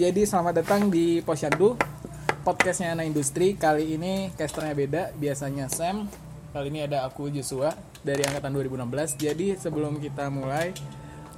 [0.00, 1.76] Jadi selamat datang di Posyandu
[2.40, 6.08] Podcastnya Anak Industri Kali ini casternya beda Biasanya Sam
[6.56, 7.68] Kali ini ada aku Joshua
[8.00, 10.72] Dari angkatan 2016 Jadi sebelum kita mulai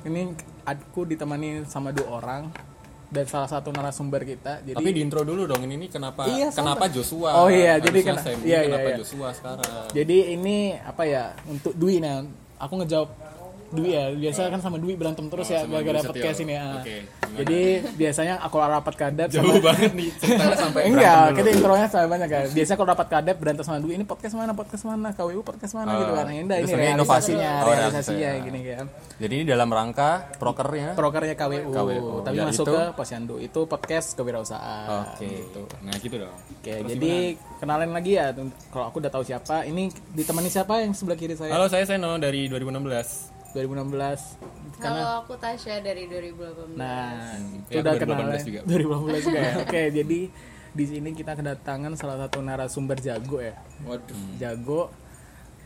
[0.06, 0.30] Ini
[0.62, 2.54] aku ditemani sama dua orang
[3.10, 6.54] Dan salah satu narasumber kita Jadi Tapi di intro dulu dong ini, ini kenapa Iya,
[6.54, 6.86] kenapa.
[6.86, 7.42] Joshua?
[7.42, 8.96] Oh iya, jadi kena- Sam, iya, iya, kenapa iya.
[9.02, 9.90] Joshua sekarang?
[9.90, 12.22] Jadi ini apa ya Untuk Dwi nah
[12.62, 13.10] Aku ngejawab
[13.72, 16.96] Dwi ya Biasa kan sama Dwi berantem terus Oh, ya Gara-gara podcast ini ya Oke,
[17.02, 17.36] gimana?
[17.40, 17.60] Jadi
[17.94, 22.28] biasanya aku rapat kadep Jauh sama banget nih ceritanya sampai Enggak, kita intronya sama banyak
[22.28, 22.44] kan.
[22.52, 25.88] Biasanya kalau dapat kadep berantem sama Dwi, ini podcast mana, podcast mana, KWU podcast mana
[25.88, 26.26] Oh, gitu kan.
[26.28, 27.32] Ini, itu ini sebenarnya inovasi.
[27.32, 28.86] realisasinya, Oh, realisasinya realisasi, gini kan.
[29.16, 30.88] Jadi ini dalam rangka prokernya.
[30.92, 32.04] Prokernya KWU, KWU.
[32.20, 32.74] tapi Dan masuk itu?
[32.74, 33.34] ke Posyandu.
[33.40, 35.16] Itu podcast kewirausahaan.
[35.16, 35.30] Oke.
[35.80, 36.36] Nah gitu dong.
[36.60, 37.14] Oke, jadi
[37.56, 38.36] kenalin lagi ya.
[38.68, 41.48] Kalau aku udah tahu siapa, ini ditemani siapa yang sebelah kiri saya?
[41.48, 43.31] Halo saya Seno dari 2016.
[43.52, 44.40] 2016.
[44.76, 46.74] Karena Halo, aku Tasya dari 2018.
[46.74, 48.60] Nah, itu Ya, udah 2018 kenal juga.
[48.70, 49.52] 2018 juga ya.
[49.64, 50.20] Oke, jadi
[50.72, 53.54] di sini kita kedatangan salah satu narasumber jago ya.
[53.84, 54.16] Waduh.
[54.36, 54.88] Jago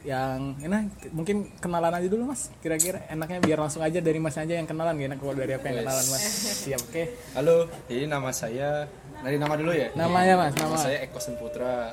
[0.02, 4.54] yang enak mungkin kenalan aja dulu mas kira-kira enaknya biar langsung aja dari mas aja
[4.54, 6.22] yang kenalan gak enak kalau dari apa yang kenalan mas
[6.62, 7.02] siap oke
[7.34, 8.86] Halo, jadi nama saya
[9.18, 9.90] dari nama dulu ya.
[9.98, 11.90] namanya mas Nama nama saya Eko Senputra.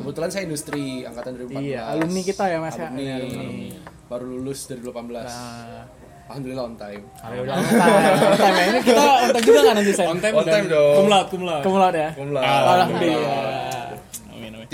[0.00, 1.60] Kebetulan saya industri angkatan 2014.
[1.60, 2.88] Iya, alumni kita ya, Mas, ya?
[2.88, 3.02] Alumni.
[3.02, 3.68] Iya, alumni.
[4.04, 5.24] Baru lulus dari 2018.
[5.24, 5.84] nah,
[6.24, 7.02] Alhamdulillah on time.
[7.20, 8.64] udah on time, on time ya.
[8.66, 10.94] ini kita on time juga nggak nanti saya On time, On time dong.
[10.96, 11.62] Kumlaut, kumlaut.
[11.62, 12.48] kumulot ya Cum laude.
[12.48, 13.73] alhamdulillah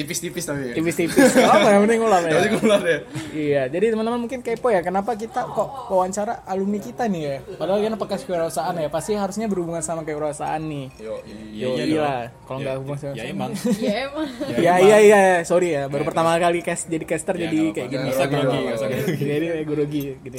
[0.01, 0.75] Tipis-tipis tapi ya.
[0.81, 2.33] tipis-tipis apa yang penting ngulang ya
[2.65, 3.01] laude ya.
[3.31, 7.37] Iya, jadi teman-teman mungkin kepo ya, kenapa kita kok wawancara alumni kita nih ya?
[7.61, 10.87] Padahal kan pakai kewirausahaan ya, pasti harusnya berhubungan sama kewirausahaan nih.
[10.97, 11.21] Yo,
[11.53, 13.51] Yo, iya, kalau nggak hubungan sama Ya emang.
[13.85, 14.29] Ya emang.
[14.57, 17.89] Ya iya iya, sorry ya, baru pertama kali cast jadi caster Ya, jadi nggak kayak
[17.93, 18.01] gini.
[18.01, 20.39] Nggak usah grogi, nggak jadi kayak grogi gitu.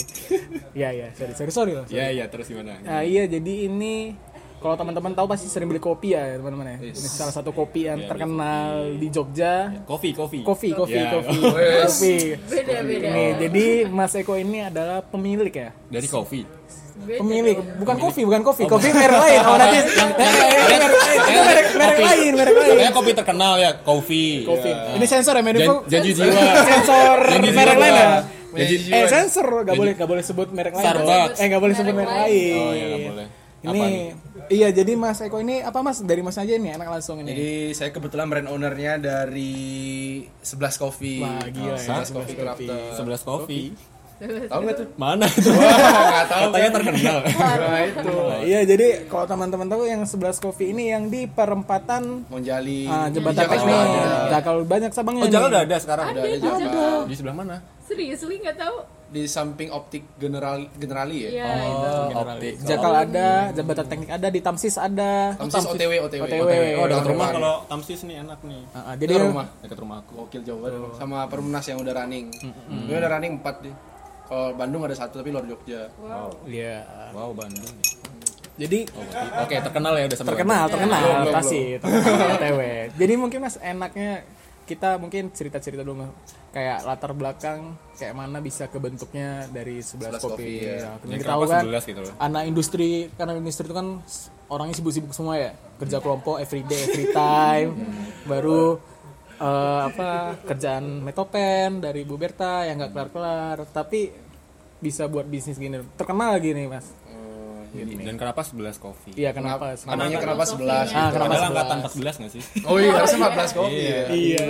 [0.73, 1.85] Iya iya, sorry sorry sorry loh.
[1.91, 2.79] Ya ya terus gimana?
[2.81, 4.15] Nah, iya jadi ini
[4.61, 6.77] kalau teman-teman tahu pasti sering beli kopi ya teman-teman ya.
[6.85, 9.53] Ini salah satu kopi yang Iya, terkenal di Jogja.
[9.83, 10.39] Kopi, kopi.
[10.41, 11.09] Kopi, kopi, Ya.
[11.11, 11.89] kopi, Wes.
[11.89, 12.13] kopi.
[12.39, 13.07] Beda-beda.
[13.09, 15.73] Nih, jadi Mas Eko ini adalah pemilik ya.
[15.87, 16.45] Dari kopi.
[16.93, 19.39] Beda Pemilik, bukan kopi, bukan kopi, kopi merek lain.
[19.41, 22.71] Oh nanti merek merek lain, merek lain.
[22.71, 24.45] Katanya kopi terkenal ya, kopi.
[24.45, 24.69] Kopi.
[24.69, 25.81] Ini sensor ya, Medifo.
[25.83, 26.29] Jan- janji jiwa.
[26.61, 28.07] Sensor merek lain ya.
[28.51, 28.93] Janji jiwa.
[28.93, 30.83] Eh sensor, gak boleh, gak boleh sebut merek lain.
[30.83, 31.37] Starbucks.
[31.39, 32.55] Eh gak boleh sebut merek lain.
[32.55, 33.27] Oh iya nggak boleh.
[33.61, 34.01] Ini, Apa nih?
[34.51, 37.31] Iya jadi Mas Eko ini apa Mas dari Mas aja ini enak langsung ini.
[37.31, 41.23] Jadi saya kebetulan brand ownernya dari 11 Coffee.
[41.23, 42.79] Wah, gila ya, 11 Coffee Crafter.
[42.99, 43.61] 11 kopi.
[44.21, 44.87] Tahu nggak tuh?
[45.01, 45.49] Mana itu?
[45.49, 46.43] Wah, nggak tahu.
[46.53, 47.17] Katanya terkenal.
[47.25, 48.13] Nah, itu.
[48.45, 52.85] Iya jadi kalau teman-teman tahu yang 11 kopi ini yang di perempatan Monjali.
[52.85, 54.29] ah, jembatan ada.
[54.29, 55.25] Jakal banyak sabangnya.
[55.25, 56.05] Oh, jangan udah ada sekarang.
[56.13, 56.85] Ada ada Ada.
[57.09, 57.55] Di sebelah mana?
[57.81, 59.00] Serius li nggak tahu?
[59.11, 61.29] Di samping optik general generali ya.
[61.35, 61.89] Iya, itu.
[62.15, 62.53] Oh, optik.
[62.63, 65.35] Jakal ada, jembatan teknik ada, di Tamsis ada.
[65.35, 66.21] Tamsis OTW OTW.
[66.23, 66.49] OTW.
[66.79, 68.61] Oh, dekat Dekat rumah kalau Tamsis nih enak nih.
[68.71, 69.45] Ah, ah, Jadi jadi rumah.
[69.59, 70.11] Dekat rumah aku.
[70.23, 72.31] Gokil Jawa sama Perumnas yang udah running.
[72.71, 73.75] Ini udah running 4 deh.
[74.31, 75.91] Kalau Bandung ada satu tapi luar Jogja.
[75.99, 76.31] Wow.
[76.47, 76.87] Iya.
[77.11, 77.75] Wow, Bandung.
[78.55, 78.79] Jadi
[79.43, 82.59] Oke, terkenal ya udah sampai terkenal, terkenal terkenal OTW.
[82.95, 84.23] Jadi mungkin Mas enaknya
[84.65, 86.07] kita mungkin cerita-cerita dulu
[86.51, 90.19] kayak latar belakang kayak mana bisa kebentuknya dari 11 kopi.
[90.19, 90.77] 11 kopi, ya.
[91.07, 92.13] Ya, kita tahu kan 11 gitu loh.
[92.19, 93.87] anak industri karena industri itu kan
[94.51, 95.51] orangnya sibuk-sibuk semua ya.
[95.79, 97.69] Kerja kelompok every day, every time.
[98.29, 98.77] Baru
[99.39, 104.11] eh, apa kerjaan metopen dari Bu Berta yang nggak kelar-kelar tapi
[104.81, 105.79] bisa buat bisnis gini.
[105.93, 106.89] Terkenal lagi nih, Mas.
[107.71, 109.15] Oh, Dan kenapa 11 kopi?
[109.15, 109.71] Iya, kenapa?
[109.87, 110.91] Namanya kenapa 11?
[110.91, 111.51] Ah, kenapa Padahal 11?
[111.55, 112.43] angkatan 14 nggak sih?
[112.67, 114.03] Oh iya, harusnya 14 kopi ya.
[114.11, 114.43] Iya.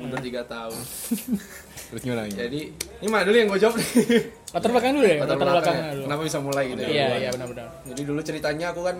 [0.00, 0.80] Udah 3 tahun.
[1.92, 2.34] Terus gimana lagi?
[2.36, 3.88] Jadi, ini mana dulu yang gue jawab nih?
[4.56, 5.16] Latar belakang dulu ya?
[5.20, 6.04] Latar belakangnya dulu.
[6.08, 6.88] Kenapa bisa mulai gitu ya?
[6.88, 7.68] Iya, iya benar-benar.
[7.84, 8.96] Jadi dulu ceritanya aku kan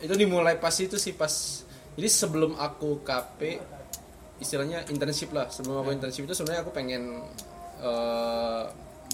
[0.00, 1.32] itu dimulai pas itu sih pas
[1.94, 3.60] jadi sebelum aku KP
[4.40, 7.20] istilahnya internship lah sebelum aku internship itu sebenarnya aku pengen
[7.84, 8.64] eh,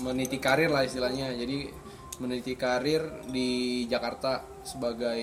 [0.06, 1.66] meniti karir lah istilahnya jadi
[2.16, 3.48] meniti karir di
[3.84, 5.20] Jakarta sebagai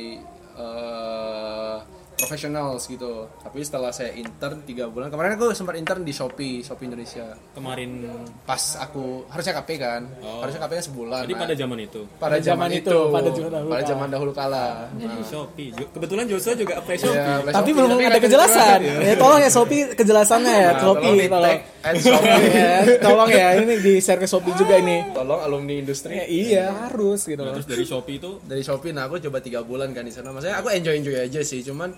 [0.54, 1.78] eh,
[2.14, 6.86] profesionals gitu tapi setelah saya intern tiga bulan kemarin aku sempat intern di Shopee Shopee
[6.88, 8.06] Indonesia Kemarin
[8.46, 12.02] pas aku harusnya KP kan harusnya KP nya sebulan Jadi Nah, pada zaman itu.
[12.16, 13.90] pada zaman itu, pada zaman dahulu pada kala.
[13.90, 14.66] zaman dahulu kala.
[14.96, 15.70] Jadi Shopee.
[15.90, 17.18] Kebetulan Joshua juga apply Shopee.
[17.18, 18.78] Ya, Play Tapi Shopee, belum ada kejelasan.
[18.80, 21.60] Ya tolong ya Shopee kejelasannya ya, Nah, tolong Shopee di tolong.
[21.84, 22.48] Shopee.
[22.48, 25.04] Ya, tolong ya ini di share ke Shopee juga ini.
[25.12, 27.60] Tolong alumni industri Ya, iya harus gitu Nah, loh.
[27.60, 28.96] terus dari Shopee itu dari Shopee.
[28.96, 30.32] Nah, aku coba tiga bulan kan di sana.
[30.32, 31.60] Maksudnya aku enjoy enjoy aja sih.
[31.60, 31.92] Cuman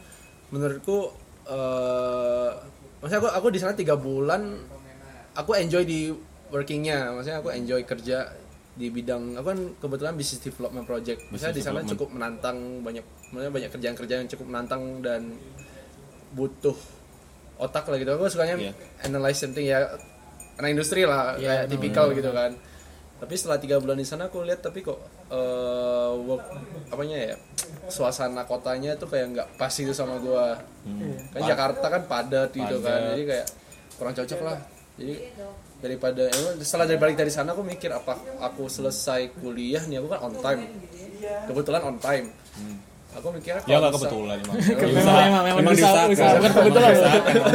[0.50, 1.14] menurutku
[1.46, 2.50] eh
[2.98, 4.58] maksudnya aku aku di sana tiga bulan
[5.34, 6.10] aku enjoy di
[6.50, 7.14] workingnya.
[7.14, 8.34] Maksudnya aku enjoy kerja
[8.76, 13.48] di bidang aku kan kebetulan business development project misalnya di sana cukup menantang banyak maksudnya
[13.48, 15.32] banyak kerjaan-kerjaan yang cukup menantang dan
[16.36, 16.76] butuh
[17.58, 18.12] otak lah gitu.
[18.14, 18.74] Aku sukanya Iya.
[19.04, 19.88] analyze something ya
[20.56, 22.56] anak industri lah kayak tipikal gitu kan.
[23.16, 25.00] Tapi setelah tiga bulan di sana aku lihat tapi kok
[25.32, 26.44] eh, work
[26.92, 27.36] apanya ya
[27.88, 30.60] suasana kotanya tuh kayak nggak pas itu sama gua.
[31.32, 33.48] Kan Jakarta kan padat gitu kan jadi kayak
[33.96, 34.58] kurang cocok lah.
[34.96, 35.16] Jadi
[35.80, 40.08] daripada emang setelah dari balik dari sana aku mikir apa aku selesai kuliah nih aku
[40.12, 40.62] kan on time.
[41.48, 42.28] Kebetulan on time
[43.16, 44.56] aku mikirnya Ya kalau nggak kebetulan emang.
[44.96, 46.08] Memang- memang- memang diusahakan.
[46.10, 46.92] usaha, bukan kebetulan.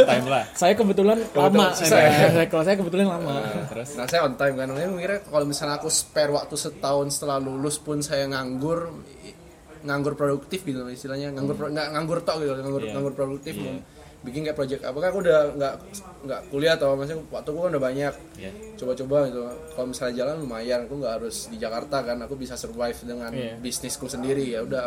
[0.02, 0.44] Time lah.
[0.52, 1.58] Saya kebetulan lama.
[1.60, 2.44] Nah, ya.
[2.46, 3.34] Kalau saya kebetulan lama.
[3.68, 7.36] Terus Nah saya on time kan, makanya mikirnya kalau misalnya aku spare waktu setahun setelah
[7.38, 8.88] lulus pun saya nganggur,
[9.80, 12.92] nganggur produktif gitu istilahnya, nganggur nggak nganggur tok gitu, nganggur Iya.
[12.92, 13.80] nganggur produktif, Iya.
[14.20, 15.74] bikin kayak project apa kan aku udah nggak
[16.20, 18.50] nggak kuliah atau maksudnya waktu aku kan udah banyak, Iya.
[18.76, 19.40] coba-coba gitu.
[19.70, 23.56] Kalau misalnya jalan lumayan, aku nggak harus di Jakarta kan, aku bisa survive dengan Iya.
[23.56, 24.86] bisnisku sendiri ya udah.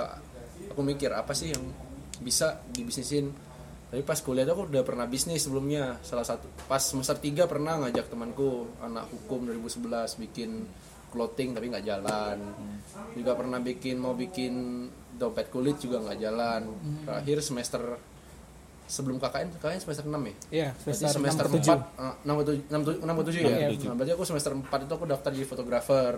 [0.73, 1.61] Aku mikir apa sih yang
[2.25, 3.29] bisa dibisnisin?
[3.93, 6.01] Tapi pas kuliah tuh aku udah pernah bisnis sebelumnya.
[6.01, 10.65] Salah satu pas semester 3 pernah ngajak temanku anak hukum 2011 bikin
[11.13, 12.41] clothing tapi nggak jalan.
[13.13, 14.53] Juga pernah bikin mau bikin
[15.13, 16.61] dompet kulit juga nggak jalan.
[17.05, 17.81] Terakhir semester
[18.85, 22.53] sebelum KKN KKN semester 6 ya Iya, Berarti semester, semester 6 4 eh, 6 atau
[22.53, 23.57] 6 6 atau 7 ya?
[23.63, 26.13] Iya, Nah, berarti aku semester 4 itu aku daftar jadi fotografer.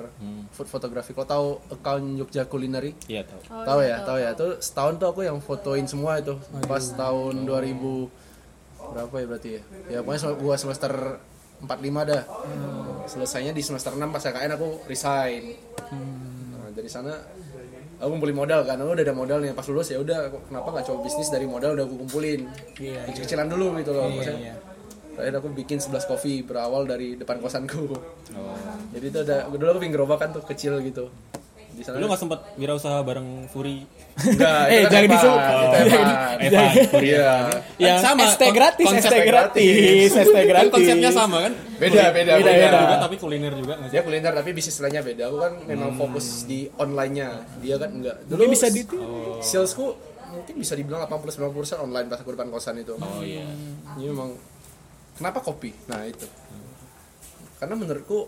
[0.51, 1.11] Food fotografi.
[1.11, 2.91] Kau tahu account Jogja Culinary?
[3.05, 3.39] Iya tahu.
[3.63, 4.29] tahu ya, tahu ya.
[4.31, 6.33] Itu setahun tuh aku yang fotoin semua itu.
[6.63, 8.09] Pas tahun 2000
[8.87, 9.61] berapa ya berarti ya?
[9.87, 10.91] Ya pokoknya sem- gua semester
[11.59, 11.69] 45
[12.03, 12.23] dah.
[13.05, 15.53] Selesainya di semester 6 pas KKN aku resign.
[16.51, 17.13] Nah, dari sana
[18.05, 18.77] aku kumpulin modal kan.
[18.77, 21.73] Aku udah ada modal nih pas lulus ya udah kenapa nggak coba bisnis dari modal
[21.73, 22.45] udah aku kumpulin.
[22.77, 24.05] Iya, Kecil-kecilan dulu gitu loh.
[24.05, 24.55] Iya, Maksudnya, iya.
[25.15, 27.97] Terakhir aku bikin 11 kopi berawal dari depan kosanku.
[28.37, 28.55] Oh.
[28.93, 31.09] Jadi itu ada dulu aku bikin gerobakan tuh kecil gitu.
[31.75, 33.83] Di sana Lu nggak sempet wirausaha bareng Furi?
[34.15, 35.39] Enggak, Eh, jangan disebut.
[35.75, 36.07] Evan.
[36.39, 37.31] Evan, Furi Iya.
[37.75, 40.71] Yang Sama, ST gratis, konsep ST gratis, ST Kan gratis.
[40.71, 41.53] konsepnya sama kan?
[41.75, 42.51] Beda, beda, Beda, beda.
[42.65, 42.79] beda.
[42.79, 43.89] juga tapi kuliner juga nggak?
[43.91, 45.23] Dia kuliner tapi bisnis lainnya beda.
[45.27, 47.29] Aku kan memang fokus di online-nya.
[47.59, 48.15] Dia kan enggak.
[48.23, 48.81] Dulu Mungkin bisa di
[49.41, 49.85] salesku
[50.25, 52.95] mungkin bisa dibilang 80 90% online pas aku depan kosan itu.
[52.95, 53.43] Oh iya.
[53.93, 54.31] Ini memang
[55.13, 55.75] kenapa kopi?
[55.85, 56.23] Nah, itu.
[57.55, 58.27] Karena menurutku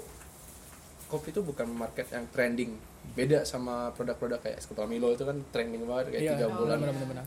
[1.07, 2.71] kopi itu bukan market yang trending.
[3.15, 6.77] Beda sama produk-produk kayak es Milo itu kan trending banget kayak Iya, tiga bulan.
[6.83, 7.25] benar-benar.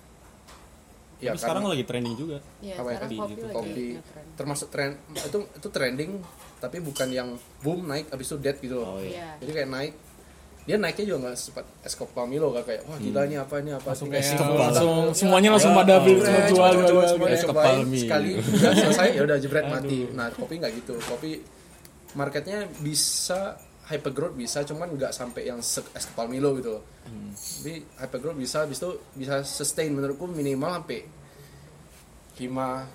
[1.21, 2.39] Ya, Tapi sekarang lagi trending juga.
[2.65, 3.87] Iya, Apa ya, kopi gitu, lagi kopi
[4.41, 6.11] termasuk tren itu itu trending
[6.57, 7.29] tapi bukan yang
[7.61, 8.97] boom naik habis itu dead gitu loh.
[8.97, 9.13] Oh iya.
[9.13, 9.29] Iya.
[9.45, 9.93] Jadi kayak naik
[10.69, 13.73] dia naiknya juga nggak secepat es kopi Pamilo kan kayak wah gila ini apa ini
[13.73, 17.85] apa Langsung kayak langsung semuanya langsung pada beli jual jual jual.
[17.97, 21.41] sekali udah selesai ya udah jebret mati nah kopi nggak gitu kopi
[22.13, 23.57] marketnya bisa
[23.91, 26.79] hypergrowth bisa cuman nggak sampai yang se es kepal Milo gitu.
[26.79, 26.85] Loh
[27.61, 31.03] tapi hypergrowth bisa habis itu bisa sustain menurutku minimal sampai
[32.41, 32.49] 5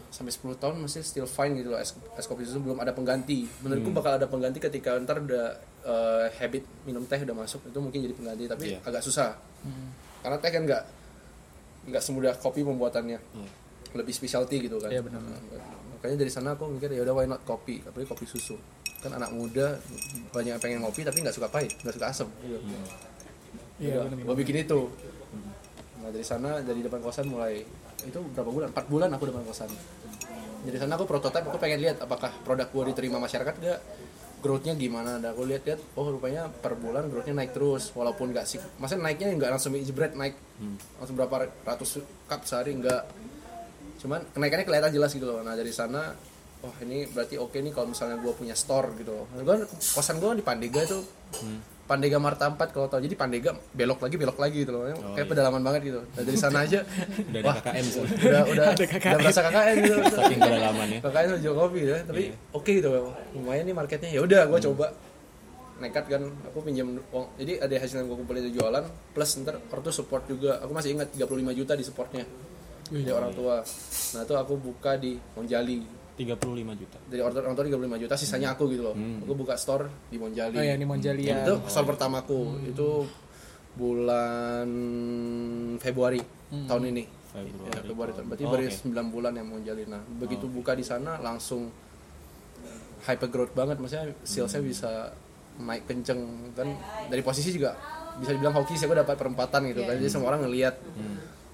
[0.09, 3.45] sampai 10 tahun masih still fine gitu loh es, es kopi susu belum ada pengganti.
[3.61, 5.53] Menurutku bakal ada pengganti ketika ntar udah
[5.85, 8.79] eh, habit minum teh udah masuk itu mungkin jadi pengganti tapi Iya.
[8.81, 9.37] agak susah.
[10.25, 10.83] Karena teh kan nggak
[11.85, 13.19] nggak semudah kopi pembuatannya.
[13.21, 13.49] Iya.
[13.95, 14.91] lebih specialty gitu kan.
[14.91, 15.23] Iya, benar.
[15.23, 15.39] Nah,
[15.95, 17.79] makanya dari sana aku mikir ya udah why not kopi?
[17.79, 18.59] Apalagi kopi susu
[19.05, 19.77] kan anak muda
[20.33, 22.29] banyak yang pengen ngopi tapi nggak suka pahit nggak suka asam
[23.75, 24.23] Iya, Udah, benar.
[24.23, 24.79] gua bikin itu.
[25.99, 27.59] Nah dari sana dari depan kosan mulai
[28.01, 28.67] itu berapa bulan?
[28.71, 29.67] Empat bulan aku depan kosan.
[30.63, 33.79] Dari sana aku prototype aku pengen lihat apakah produk gua diterima masyarakat gak
[34.39, 35.19] growthnya gimana.
[35.19, 39.35] Dan aku lihat-lihat oh rupanya per bulan growthnya naik terus walaupun nggak sih maksudnya naiknya
[39.35, 40.39] nggak langsung jebret naik
[40.95, 41.35] langsung berapa
[41.67, 41.99] ratus
[42.31, 43.03] cup sehari nggak.
[43.99, 45.43] Cuman kenaikannya kelihatan jelas gitu loh.
[45.43, 46.15] Nah dari sana
[46.65, 49.13] wah ini berarti oke nih kalau misalnya gue punya store gitu.
[49.13, 50.99] Loh Gua, kosan gue di Pandega itu
[51.85, 52.97] Pandega Marta 4 kalau tau.
[52.97, 54.89] Jadi Pandega belok lagi belok lagi gitu loh.
[55.13, 56.01] Kayak pedalaman banget gitu.
[56.01, 56.81] Nah, dari sana aja.
[57.29, 58.01] Udah ada KKN sih.
[58.01, 58.65] udah udah
[59.05, 59.95] udah berasa KKN gitu.
[60.17, 60.99] Saking kedalamannya.
[61.05, 61.97] KKN udah jual kopi ya.
[62.01, 62.23] Tapi
[62.57, 62.89] oke gitu.
[63.37, 64.09] Lumayan nih marketnya.
[64.09, 64.85] Ya udah gue coba.
[65.77, 66.21] Nekat kan.
[66.49, 67.27] Aku pinjam uang.
[67.37, 68.83] Jadi ada hasil yang gue kumpulin itu jualan.
[69.13, 70.57] Plus ntar ortu support juga.
[70.65, 72.25] Aku masih ingat 35 juta di supportnya.
[72.89, 73.61] Dari orang tua.
[74.17, 76.97] Nah itu aku buka di Monjali 35 juta.
[77.05, 80.55] dari order orang tua 35 juta sisanya aku gitu loh aku buka store di Monjali
[80.55, 81.43] Oh ya, ini Monjali ya.
[81.43, 83.03] itu store pertamaku itu
[83.75, 84.67] bulan
[85.77, 87.03] Februari tahun ini
[87.35, 87.67] Februari.
[87.67, 88.25] Ya, Februari tahun.
[88.31, 88.79] Berarti Oh, baru oke.
[88.95, 89.87] 9 bulan yang mau jalin.
[89.91, 91.67] Nah, begitu buka di sana langsung
[93.03, 93.75] hyper growth banget.
[93.75, 94.91] Maksudnya salesnya bisa
[95.59, 96.23] naik kenceng
[96.55, 96.67] kan
[97.07, 97.75] dari posisi juga
[98.15, 99.99] bisa dibilang hoki sih aku dapat perempatan gitu kan.
[99.99, 100.79] Jadi semua orang ngelihat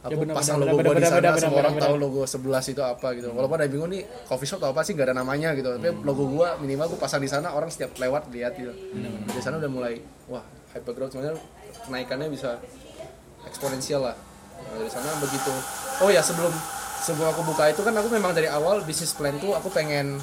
[0.01, 2.81] Ya, aku benar, pasang logo benar, gua di sana semua orang tahu logo 11 itu
[2.81, 3.29] apa gitu.
[3.37, 4.97] Walaupun ada yang bingung nih coffee shop atau apa sih?
[4.97, 5.77] Gak ada namanya gitu.
[5.77, 8.73] Tapi logo gua minimal gua pasang di sana orang setiap lewat lihat gitu.
[9.29, 10.41] Dari sana udah mulai wah
[10.73, 11.37] hyper growth sebenarnya
[11.85, 12.57] kenaikannya bisa
[13.45, 14.17] eksponensial lah.
[14.57, 15.53] Nah, dari sana begitu.
[16.01, 16.49] Oh ya sebelum
[17.05, 20.17] sebelum aku buka itu kan aku memang dari awal bisnis plan tuh aku pengen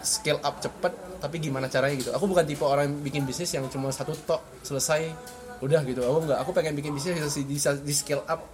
[0.00, 2.08] scale up cepet tapi gimana caranya gitu.
[2.16, 5.12] Aku bukan tipe orang yang bikin bisnis yang cuma satu tok selesai
[5.64, 7.18] udah gitu aku nggak aku pengen bikin bisnis
[7.48, 8.44] bisa di scale up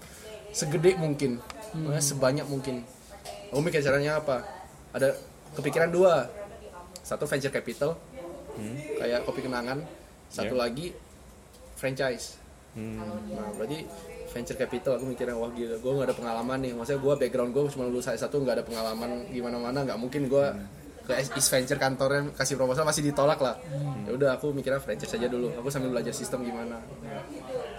[0.54, 1.38] segede mungkin.
[1.74, 2.82] Maksudnya sebanyak mungkin.
[3.50, 4.42] Aku mikir caranya apa?
[4.94, 5.14] Ada
[5.54, 6.26] kepikiran dua.
[7.02, 7.98] Satu venture capital
[8.98, 9.82] kayak kopi kenangan.
[10.30, 10.62] Satu Yeah.
[10.62, 10.86] lagi
[11.74, 12.38] franchise.
[12.78, 13.02] Hmm.
[13.02, 13.82] Nah, berarti
[14.30, 16.72] venture capital aku mikirnya wah gila, gue gak ada pengalaman nih.
[16.78, 20.46] Maksudnya gue background gue cuma lulus S1 nggak ada pengalaman gimana mana, nggak mungkin gue
[21.10, 23.58] ke East Venture kantornya kasih proposal masih ditolak lah.
[24.06, 25.50] Ya udah aku mikirnya franchise aja dulu.
[25.58, 26.78] Aku sambil belajar sistem gimana.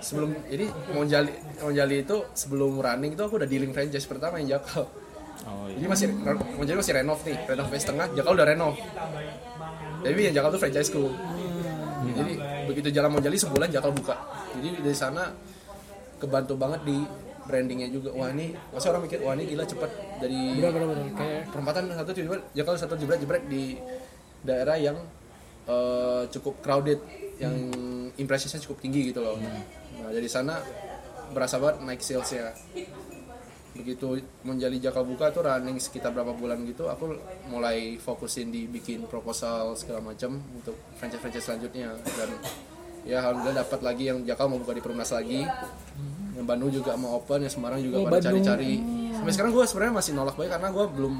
[0.03, 1.31] Sebelum jadi Monjali
[1.63, 4.83] Monjali itu sebelum running itu aku udah dealing franchise pertama yang Jakal.
[5.41, 5.89] Oh Jadi iya.
[5.89, 6.07] masih
[6.59, 8.75] Monjali masih renov nih, renov phase tengah, Jakal udah renov.
[10.03, 11.07] Tapi yang Jakal tuh franchise ku.
[12.11, 12.33] Jadi
[12.67, 14.15] begitu jalan Monjali sebulan Jakal buka.
[14.59, 15.31] Jadi dari sana
[16.21, 16.97] kebantu banget di
[17.51, 18.15] brandingnya juga.
[18.15, 19.91] Wah ini, masa orang mikir wah ini gila cepet.
[20.23, 21.05] Dari benar benar benar.
[21.19, 23.75] kayak perempatan satu tiba Jakal satu jebret jebret di
[24.41, 24.95] daerah yang
[25.67, 27.03] eh, cukup crowded,
[27.43, 27.53] yang
[28.15, 29.35] impresinya cukup tinggi gitu loh.
[29.99, 30.63] Nah dari sana
[31.35, 32.55] berasa banget naik salesnya.
[33.71, 37.15] Begitu menjadi jakal buka tuh running sekitar berapa bulan gitu aku
[37.47, 41.95] mulai fokusin di bikin proposal segala macam untuk franchise franchise selanjutnya.
[42.03, 42.29] Dan
[43.07, 45.41] ya alhamdulillah dapat lagi yang jakal mau buka di Perumnas lagi
[46.41, 48.81] yang Bandung juga mau open yang Semarang juga Oh, pada cari-cari.
[49.13, 51.13] Sampai sekarang gue sebenarnya masih nolak banget karena gue belum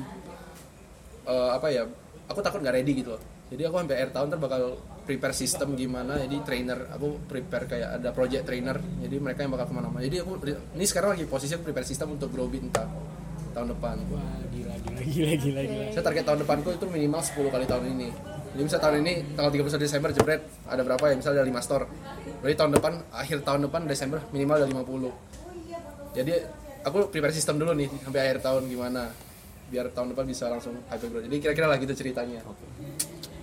[1.29, 1.83] eh, apa ya
[2.25, 3.21] aku takut nggak ready gitu loh.
[3.51, 4.61] Jadi aku sampai akhir tahun ntar bakal
[5.01, 9.67] prepare sistem gimana jadi trainer aku prepare kayak ada project trainer jadi mereka yang bakal
[9.69, 10.01] ke mana-mana.
[10.01, 12.87] Jadi aku ini sekarang lagi posisi aku prepare sistem untuk grow bintang
[13.51, 13.95] tahun depan.
[14.07, 15.85] Wah gila gila gila gila gila.
[15.91, 18.09] Saya target tahun depanku itu minimal 10 kali tahun ini.
[18.51, 21.15] Jadi misal tahun ini tanggal 31 Desember jebret ada berapa ya?
[21.15, 21.85] Misalnya ada 5 store
[22.41, 25.31] berarti tahun depan akhir tahun depan Desember minimal ada 50
[26.11, 26.33] jadi
[26.83, 29.07] aku prepare sistem dulu nih sampai akhir tahun gimana
[29.71, 31.25] biar tahun depan bisa langsung hyper growth.
[31.31, 32.43] Jadi kira-kira lah gitu ceritanya.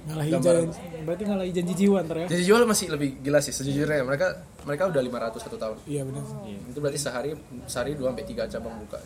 [0.09, 2.27] Ngalahin janji berarti ngalahin janji jiwa ntar ya?
[2.29, 4.05] Jadi jual masih lebih gila sih sejujurnya.
[4.05, 4.27] Mereka
[4.69, 5.77] mereka udah 500 satu tahun.
[5.89, 6.25] Iya benar.
[6.69, 7.33] Itu berarti sehari
[7.65, 9.01] sehari 2 sampai 3 cabang buka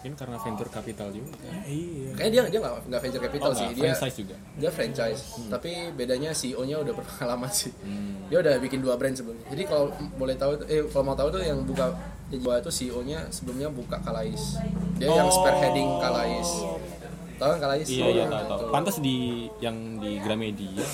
[0.00, 1.36] Mungkin karena venture capital juga.
[1.62, 2.08] iya.
[2.16, 3.68] Kayaknya dia dia nggak nggak venture capital Oh, sih.
[3.70, 4.36] dia franchise juga.
[4.56, 5.20] dia franchise.
[5.46, 7.68] Tapi bedanya CEO-nya udah berpengalaman sih.
[7.78, 8.24] Hmm.
[8.26, 9.44] dia udah bikin dua brand sebelumnya.
[9.46, 11.92] Jadi kalau boleh tahu eh kalau mau tahu tuh yang buka
[12.32, 14.56] buka itu CEO-nya sebelumnya buka Kalais.
[14.96, 16.48] Dia yang spearheading Kalais
[17.40, 18.68] tahu kan Kalais Iya iya tahu tahu.
[18.68, 19.16] Pantas di
[19.58, 20.84] yang di Gramedia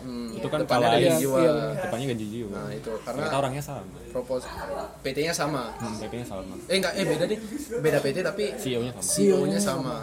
[0.00, 1.00] Hmm, itu kan Kalais.
[1.02, 1.38] Gaji Jiwa.
[1.40, 2.50] Iya, depannya gaji jiwa.
[2.52, 3.96] nah itu karena Ternyata orangnya sama.
[4.10, 4.42] propos
[5.00, 6.52] PT-nya sama Hmm, PP-nya sama.
[6.62, 7.38] eh enggak eh beda deh
[7.74, 9.08] beda PT tapi CEO-nya sama.
[9.08, 9.96] CEO-nya sama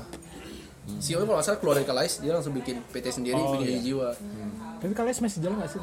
[0.92, 3.82] CEO-nya kalau nggak salah keluar dari Kalais dia langsung bikin PT sendiri Oh, bikin iya.
[3.84, 4.10] Jiwa
[4.82, 5.80] tapi kalian masih jalan nggak sih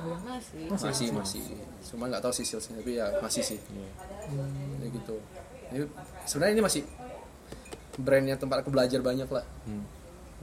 [0.67, 0.85] Masih.
[0.85, 1.43] masih masih
[1.89, 3.89] cuma nggak tahu sih salesnya tapi ya masih sih Iya.
[4.77, 5.15] ya gitu
[5.69, 5.85] Jadi,
[6.25, 6.83] sebenarnya ini masih
[7.97, 9.87] brandnya tempat aku belajar banyak lah Hmm.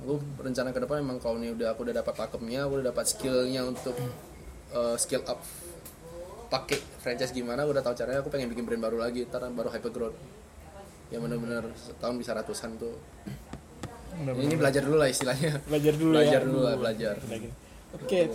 [0.06, 3.06] Aku rencana ke depan memang kalau ini udah aku udah dapat pakemnya aku udah dapat
[3.10, 3.98] skillnya untuk
[4.78, 5.42] uh, skill up
[6.54, 9.90] pakai franchise gimana udah tahu caranya aku pengen bikin brand baru lagi ntar baru hyper
[9.90, 10.18] growth
[11.14, 12.96] yang benar-benar setahun bisa ratusan tuh.
[14.16, 15.60] Ini belajar dulu lah istilahnya.
[15.68, 17.16] Belajar dulu belajar ya dulu lah belajar.
[17.94, 18.32] Oke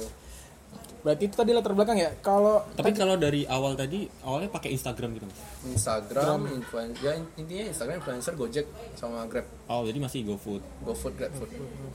[1.00, 2.10] berarti itu tadi latar belakang ya?
[2.20, 5.40] Kalau Tapi kalau dari awal tadi awalnya pakai Instagram gitu mas.
[5.66, 9.48] Instagram influencer ya intinya Instagram influencer Gojek sama Grab.
[9.66, 10.60] Oh jadi masih GoFood.
[10.82, 11.50] GoFood GrabFood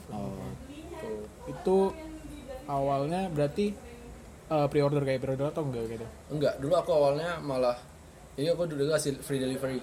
[0.10, 0.34] Oh.
[0.96, 1.22] tuh.
[1.48, 1.78] Itu
[2.66, 3.74] awalnya berarti
[4.46, 6.06] eh, pre-order kayak pre-order atau enggak gitu?
[6.30, 7.78] Enggak dulu aku awalnya malah
[8.36, 9.80] jadi aku dulu hasil free delivery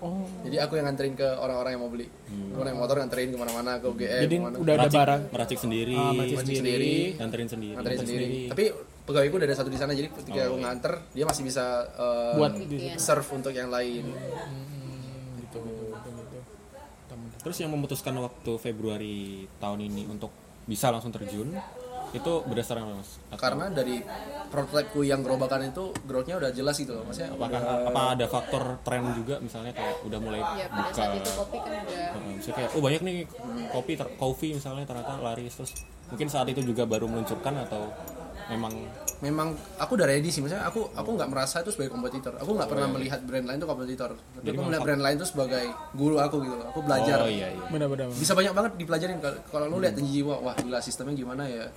[0.00, 0.24] oh.
[0.40, 2.06] Jadi aku yang nganterin ke orang-orang yang mau beli.
[2.28, 5.22] Aku naik motor nganterin ke mana-mana ke UGM jadi ke mana udah ada Meracik, barang?
[5.28, 6.68] meracik sendiri, Ah, meracik Meracik sendiri.
[6.68, 6.94] sendiri.
[7.16, 8.48] nganterin sendiri, nganterin nganterin sendiri.
[8.48, 8.64] tapi
[9.02, 11.64] pegawaiku udah ada satu di sana jadi ketika aku nganter dia masih bisa
[11.96, 12.52] uh, buat
[12.96, 14.04] serve untuk yang lain.
[15.38, 16.38] Gitu gitu gitu
[17.38, 19.18] Terus yang memutuskan waktu Februari
[19.56, 20.28] tahun ini untuk
[20.62, 21.56] bisa langsung terjun
[22.10, 23.10] itu berdasarkan apa mas?
[23.28, 24.00] Atau karena dari
[24.48, 29.04] prototipeku yang gerobakan itu growth-nya udah jelas gitu loh maksudnya apakah apa ada faktor tren
[29.12, 30.94] juga misalnya kayak udah mulai Ya pada buka?
[30.94, 32.06] saat itu kopi kan udah.
[32.30, 33.16] Misalnya kayak oh banyak nih
[33.68, 35.72] kopi ter- coffee misalnya ternyata laris terus
[36.08, 37.92] mungkin saat itu juga baru meluncurkan atau
[38.48, 38.72] memang
[39.20, 42.32] memang aku udah ready sih maksudnya aku aku nggak merasa itu sebagai kompetitor.
[42.38, 44.10] Aku nggak pernah melihat brand lain itu kompetitor.
[44.16, 47.20] Tapi Jadi aku melihat brand lain itu sebagai guru aku gitu loh aku belajar.
[47.20, 47.60] Oh iya iya.
[47.68, 49.20] Benar-benar bisa banyak banget dipelajarin.
[49.20, 51.68] Kalau- kalau lu lihat Tenji jiwa wah gila sistemnya gimana ya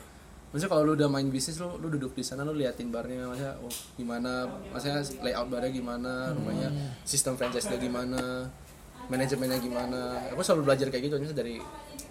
[0.52, 3.56] maksudnya kalau lu udah main bisnis lu lu duduk di sana lu liatin barnya maksudnya
[3.64, 4.32] oh gimana
[4.70, 6.70] maksudnya layout barnya gimana rumahnya
[7.08, 8.52] sistem franchise nya gimana
[9.12, 10.00] manajemennya gimana.
[10.32, 11.56] Aku selalu belajar kayak gitu maksudnya dari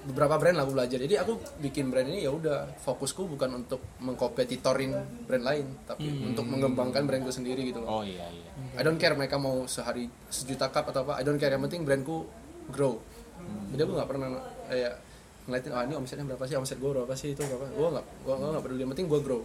[0.04, 0.98] beberapa brand lah aku belajar.
[1.00, 1.32] Jadi aku
[1.64, 4.92] bikin brand ini ya udah fokusku bukan untuk mengkompetitorin
[5.24, 8.00] brand lain tapi untuk mengembangkan brandku sendiri gitu loh.
[8.00, 8.50] Oh iya iya.
[8.76, 11.52] I don't care mereka mau sehari sejuta cup atau apa I don't care.
[11.52, 12.28] Yang penting brandku
[12.68, 13.00] grow.
[13.72, 14.28] Jadi aku nggak pernah
[14.68, 14.94] kayak
[15.50, 16.54] ngeliatin ah ini omsetnya berapa sih?
[16.54, 17.34] Omset gue berapa sih?
[17.34, 17.66] Itu berapa?
[17.74, 18.80] Gue nggak gue nggak peduli.
[18.86, 19.42] Yang penting gue grow.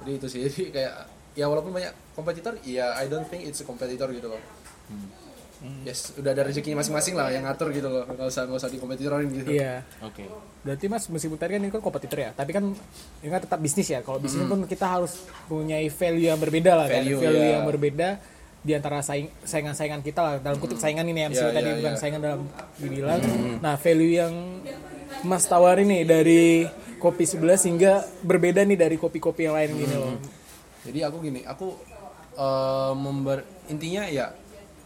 [0.00, 0.40] Jadi itu sih.
[0.48, 0.94] Jadi kayak
[1.36, 4.42] ya walaupun banyak kompetitor ya I don't think it's a competitor gitu loh.
[5.84, 8.08] Yes udah ada rezekinya masing-masing lah yang ngatur gitu loh.
[8.08, 9.52] Nggak usah nggak usah dikompetitorin gitu.
[9.52, 9.84] Iya.
[10.00, 10.24] Oke.
[10.64, 12.64] Berarti mas meskipun tadi kan ini kan kompetitor ya, tapi kan
[13.20, 14.00] ini kan tetap bisnis ya.
[14.00, 17.52] Kalau bisnis pun kita harus punya value yang berbeda lah kan, Value, value ya.
[17.60, 18.08] yang berbeda
[18.60, 20.34] di antara saing saingan-saingan kita lah.
[20.40, 22.00] Dalam kutip saingan ini yang Iya, tadi iya, bukan iya.
[22.00, 22.40] saingan dalam
[22.76, 23.20] dibilang.
[23.60, 24.32] Nah value yang
[25.22, 26.42] mas tawarin nih dari
[26.96, 30.16] kopi sebelah hingga berbeda nih dari kopi-kopi yang lain gini loh.
[30.84, 31.76] jadi aku gini aku
[32.36, 33.38] eh, member
[33.68, 34.32] intinya ya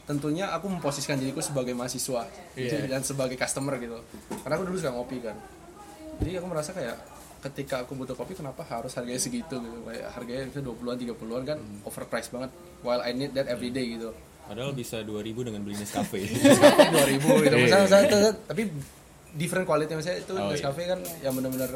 [0.05, 2.29] tentunya aku memposisikan diriku sebagai mahasiswa
[2.61, 3.97] dan sebagai customer gitu.
[4.45, 5.33] Karena aku dulu suka ngopi kan.
[6.21, 6.97] Jadi aku merasa kayak
[7.41, 9.79] ketika aku butuh kopi kenapa harus harganya segitu gitu?
[9.89, 12.53] Kayak harganya bisa 20-an 30-an kan overpriced banget.
[12.85, 14.13] While I need that every day gitu.
[14.45, 16.21] Padahal bisa 2000 dengan beli Nescafe.
[16.29, 17.57] 2000 gitu.
[17.57, 18.63] Misalnya, misalnya itu- tapi
[19.35, 19.93] different quality.
[19.95, 21.71] Misalnya itu Oh, Nescafe kan yang benar-benar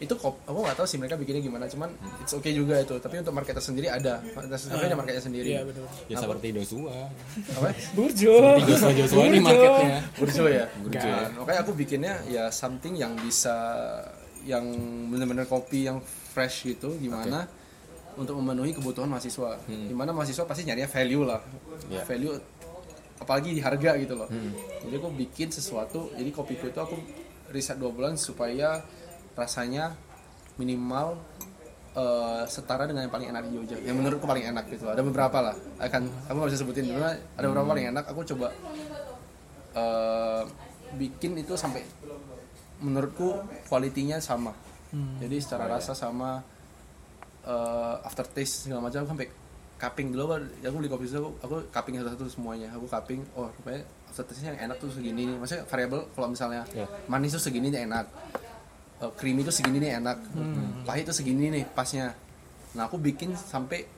[0.00, 1.92] itu kop aku nggak tahu sih mereka bikinnya gimana cuman
[2.24, 2.96] it's okay juga itu.
[2.96, 4.24] Tapi untuk marketnya sendiri ada.
[4.24, 5.50] Nescafe ada marketnya sendiri.
[5.52, 5.84] Iya betul.
[6.08, 6.96] ya seperti Dosua.
[7.60, 7.68] apa?
[7.92, 8.34] Burjo.
[8.64, 9.98] Joshua Joshua ini marketnya.
[10.16, 10.64] Burjo ya?
[10.80, 11.04] Burjo.
[11.04, 13.56] Kan, makanya aku bikinnya ya something yang bisa
[14.48, 14.64] yang
[15.12, 16.00] benar-benar kopi yang
[16.32, 17.44] fresh gitu gimana
[18.16, 19.60] untuk memenuhi kebutuhan mahasiswa.
[19.68, 21.40] Di mana mahasiswa pasti nyarinya value lah.
[21.92, 22.00] Ya.
[22.08, 22.40] value
[23.20, 24.28] apalagi di harga gitu loh.
[24.82, 26.96] Jadi aku bikin sesuatu jadi kopiku itu aku
[27.52, 28.80] riset dua bulan supaya
[29.36, 29.92] rasanya
[30.56, 31.20] minimal
[31.94, 33.76] eh, setara dengan yang paling enak di Jogja.
[33.84, 34.88] Yang menurutku paling enak gitu.
[34.88, 35.56] Ada beberapa lah.
[35.78, 38.04] Akan aku nggak bisa sebutin dulu ada beberapa paling enak.
[38.08, 38.48] Aku coba
[39.76, 40.42] eh,
[40.96, 41.84] bikin itu sampai
[42.80, 43.36] menurutku
[43.68, 44.56] kualitinya sama.
[44.90, 46.42] Jadi secara rasa sama
[47.44, 49.28] eh, aftertaste segala macam sampai
[49.80, 52.68] cupping dulu aku, aku beli kopi itu aku, aku cupping satu-satu semuanya.
[52.76, 55.36] Aku cupping oh rupanya aftertaste yang enak tuh segini nih.
[55.36, 56.84] Maksudnya variable kalau misalnya Ya.
[57.08, 58.04] manis tuh segini nih enak.
[59.00, 60.20] Eh, creamy tuh segini nih enak.
[60.84, 62.12] Pahit tuh segini nih pasnya.
[62.76, 63.88] Nah aku bikin sampai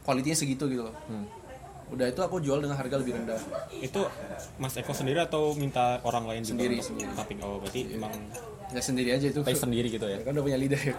[0.00, 0.94] kualitinya segitu gitu loh.
[1.86, 3.38] Udah itu aku jual dengan harga lebih rendah.
[3.72, 4.06] Itu
[4.58, 7.10] Mas Eko sendiri atau minta orang lain juga Sendiri, sendiri.
[7.14, 7.38] tapping?
[7.42, 8.10] Oh, berarti emang
[8.68, 10.18] ya sendiri aja itu taste sendiri gitu ya.
[10.20, 10.94] kan udah punya lidah ya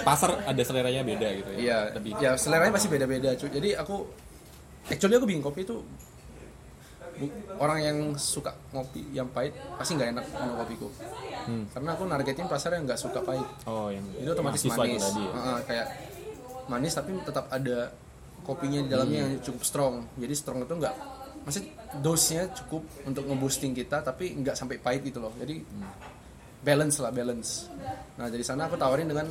[0.00, 1.58] Pasar ada seleranya beda gitu ya.
[1.58, 3.50] Iya, Lebih ya seleranya pasti beda-beda cuy.
[3.50, 4.08] Jadi aku
[4.86, 5.76] actually aku bikin kopi itu
[7.14, 10.88] bu- orang yang suka ngopi yang pahit pasti nggak enak sama kopiku.
[11.68, 13.48] Karena aku nargetin pasar yang nggak suka pahit.
[13.64, 15.00] Oh, yang Itu otomatis manis.
[15.02, 15.30] tadi ya.
[15.30, 15.86] Heeh, kayak
[16.66, 17.92] manis tapi tetap ada
[18.42, 19.94] kopinya di dalamnya yang cukup strong.
[20.14, 20.94] Jadi strong itu nggak
[21.48, 21.64] maksud
[22.04, 25.32] dosnya cukup untuk ngeboosting kita tapi nggak sampai pahit gitu loh.
[25.40, 25.64] Jadi
[26.60, 27.72] balance lah balance.
[28.20, 29.24] Nah dari sana aku tawarin dengan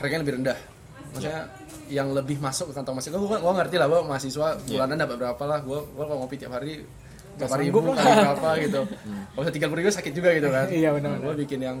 [0.00, 0.58] harganya lebih rendah.
[1.12, 1.42] Maksudnya
[1.90, 3.18] yang lebih masuk ke kantong mahasiswa.
[3.18, 5.58] Gue gua ngerti lah gue mahasiswa bulanan dapat berapa lah.
[5.60, 6.80] Gue gue kalau ngopi tiap hari
[7.36, 8.80] berapa ribu kali berapa gitu.
[9.32, 10.66] Kalau usah tiga puluh ribu sakit juga gitu kan.
[10.80, 11.24] Iya, benar-benar.
[11.24, 11.78] Gue bikin yang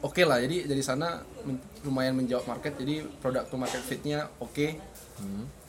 [0.00, 0.38] oke lah.
[0.40, 2.76] Jadi dari sana men- lumayan menjawab market.
[2.78, 4.66] Jadi produk to market fitnya oke.
[5.20, 5.61] Bisa,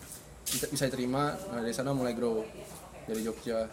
[0.45, 1.33] bisa diterima.
[1.51, 2.43] Nah dari sana mulai grow
[3.07, 3.67] dari Jogja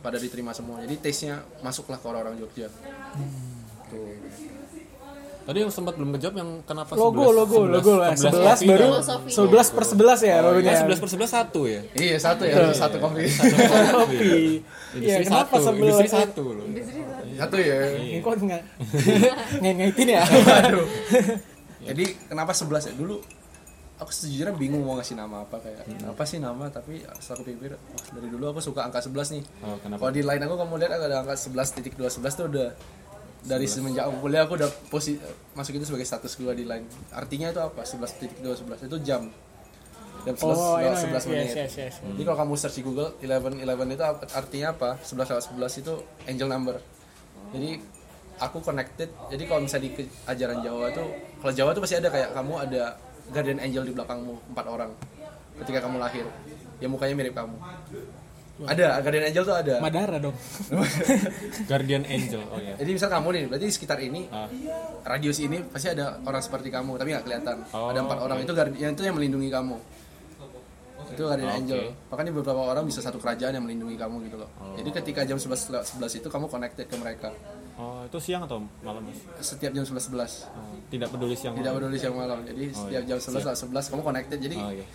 [0.00, 0.82] pada diterima semua.
[0.84, 2.68] Jadi taste nya masuklah ke orang-orang Jogja.
[3.88, 4.14] Tuh.
[5.44, 8.16] Tadi yang sempat belum kejawab yang kenapa Logo, 11, logo, logo lah.
[8.16, 8.86] 11 kopi baru
[9.28, 10.72] 11 per 11 ya logonya.
[10.72, 11.80] Eh, 11 per 11 satu ya.
[11.92, 13.28] Iya satu ya, satu kopi.
[13.28, 14.64] kopi.
[14.96, 15.84] Iya, Industri kenapa satu, 11?
[15.84, 16.66] industri satu loh.
[17.36, 17.76] satu ya.
[17.92, 18.62] Ini kok nggak
[19.76, 20.22] ngaitin ya?
[20.64, 20.88] Aduh.
[21.92, 22.92] Jadi kenapa 11 ya?
[22.96, 23.16] Dulu
[24.04, 27.72] aku sejujurnya bingung mau ngasih nama apa kayak apa sih nama tapi setelah aku pikir
[27.74, 29.42] wah, dari dulu aku suka angka 11 nih.
[29.64, 29.98] Oh, kenapa?
[29.98, 32.68] Kalau di line aku kamu lihat ada angka 11.211 tuh udah
[33.44, 35.20] dari semenjak aku kuliah aku udah posi
[35.52, 36.84] masuk itu sebagai status gua di line.
[37.12, 37.84] Artinya itu apa?
[37.84, 39.28] 11.211 itu jam.
[40.24, 41.52] Jam 11, Oh, iya, 11 menit.
[41.52, 41.94] yes, yes, yes.
[42.00, 44.90] Jadi kalau kamu search di Google 11 11 itu artinya apa?
[45.04, 45.92] 11 lewat 11 itu
[46.24, 46.76] angel number.
[47.52, 47.70] Jadi
[48.40, 49.12] aku connected.
[49.28, 51.06] Jadi kalau misalnya di ajaran Jawa tuh
[51.44, 52.96] kalau Jawa tuh pasti ada kayak kamu ada
[53.30, 54.90] guardian angel di belakangmu empat orang
[55.56, 56.26] ketika kamu lahir.
[56.76, 57.56] Ya mukanya mirip kamu.
[58.54, 59.74] Ada, guardian angel tuh ada.
[59.78, 60.36] Madara dong.
[61.70, 62.38] Guardian Angel.
[62.46, 62.78] Oh ya.
[62.78, 64.46] Jadi misal kamu nih, berarti di sekitar ini Ah.
[65.02, 67.56] radius ini pasti ada orang seperti kamu tapi nggak kelihatan.
[67.70, 68.46] Oh, ada empat orang oke.
[68.46, 69.76] itu guardian itu yang melindungi kamu.
[71.04, 74.72] itu guardian angel makanya beberapa orang bisa satu kerajaan yang melindungi kamu gitu loh Oh.
[74.74, 77.28] jadi ketika jam 11 lewat 11 itu kamu connected ke mereka
[77.74, 79.18] Oh, itu siang atau malam, Mas?
[79.40, 81.82] setiap jam 11 11 Oh, tidak peduli siang tidak malam.
[81.82, 82.38] peduli siang malam.
[82.42, 84.38] Jadi setiap jam 11 lewat 11 kamu connected.
[84.38, 84.86] Jadi Oh, iya.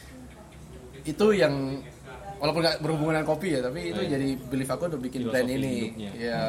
[1.02, 1.54] itu yang
[2.40, 5.60] walaupun nggak berhubungan dengan kopi ya tapi itu jadi belief aku untuk bikin brand Filosofi
[5.60, 5.76] ini.
[5.92, 6.12] hidupnya.
[6.16, 6.40] ya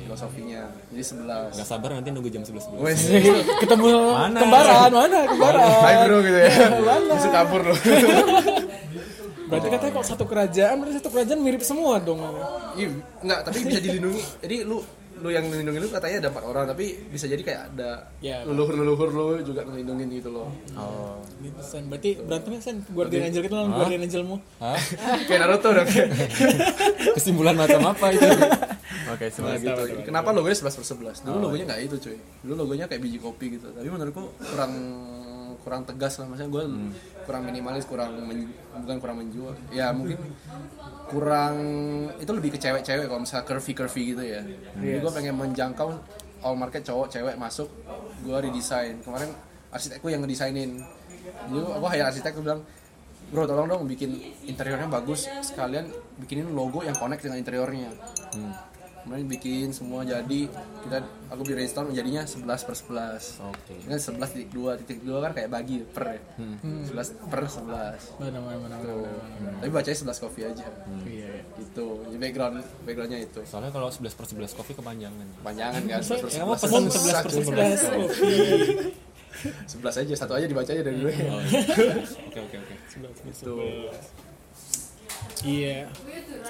[0.00, 0.60] filosofinya.
[0.88, 2.80] Jadi 11 Gak sabar nanti nunggu jam 11 dulu.
[2.80, 3.00] Wes,
[3.60, 4.38] ketemu Mana?
[4.40, 5.18] kembaran mana?
[5.26, 5.68] Kembaran.
[5.78, 6.48] Hai bro gitu ya.
[7.12, 7.76] Bisa kabur loh.
[9.44, 12.16] Berarti katanya kok satu kerajaan berarti satu kerajaan mirip semua dong.
[12.74, 12.88] Iya,
[13.20, 14.22] enggak, tapi bisa dilindungi.
[14.40, 14.80] Jadi lu
[15.24, 18.44] lu yang melindungi lu katanya ada empat orang, tapi bisa jadi kayak ada Ya.
[18.44, 20.52] leluhur-leluhur lu juga ngelindungin gitu loh.
[20.76, 21.16] Oh.
[21.40, 21.88] Gitu, Sen.
[21.88, 24.76] berarti berantemnya sen guardian angel kita lawan guardian angelmu Hah?
[25.26, 25.88] kayak Naruto dong.
[27.16, 28.28] Kesimpulan macam apa itu?
[29.06, 29.60] Oke, Nah, semangat.
[29.62, 29.82] gitu.
[30.02, 31.24] Kenapa logonya 11 per 11?
[31.24, 32.16] Dulu logonya nggak itu cuy.
[32.42, 33.68] Dulu logonya kayak biji kopi gitu.
[33.70, 34.72] Tapi menurutku kurang
[35.64, 36.64] kurang tegas lah maksudnya gue
[37.24, 38.52] kurang minimalis kurang men-
[38.84, 39.56] bukan kurang menjual.
[39.72, 40.20] Ya mungkin
[41.08, 41.56] kurang
[42.20, 44.40] itu lebih ke cewek-cewek kalau misalnya curvy curvy gitu ya.
[44.76, 45.88] Jadi gue pengen menjangkau
[46.44, 47.72] all market cowok cewek masuk
[48.20, 49.00] gue redesign.
[49.00, 49.32] Kemarin
[49.72, 50.84] arsitekku yang ngedesainin.
[51.48, 52.60] Jadi aku hire arsitek bilang
[53.32, 55.24] bro tolong dong bikin interiornya bagus.
[55.40, 55.88] Sekalian
[56.20, 57.88] bikinin logo yang connect dengan interiornya
[59.04, 60.48] Kemudian bikin semua jadi
[60.80, 60.96] kita
[61.28, 63.74] aku bikin brainstorm jadinya 11 per 11 Oke.
[63.84, 66.20] Ini kan 11 titik 2 titik 2 kan kayak bagi per ya.
[66.40, 69.04] 11 per 11 mana mana mana, Tuh.
[69.60, 70.64] tapi bacanya 11 kopi aja.
[71.04, 71.44] Iya iya.
[71.60, 72.00] gitu.
[72.08, 73.40] Jadi background backgroundnya itu.
[73.44, 75.26] Soalnya kalau 11 per 11 kopi kepanjangan.
[75.44, 77.44] panjangan kan 11 per Ya, kamu 11 pesan susah, 11 per cuy.
[77.44, 78.24] 11 kopi.
[79.44, 81.42] 11 aja satu aja dibaca aja dari gue Oh,
[82.32, 82.74] Oke, oke, oke.
[83.36, 83.92] Tuh.
[85.42, 85.90] Iya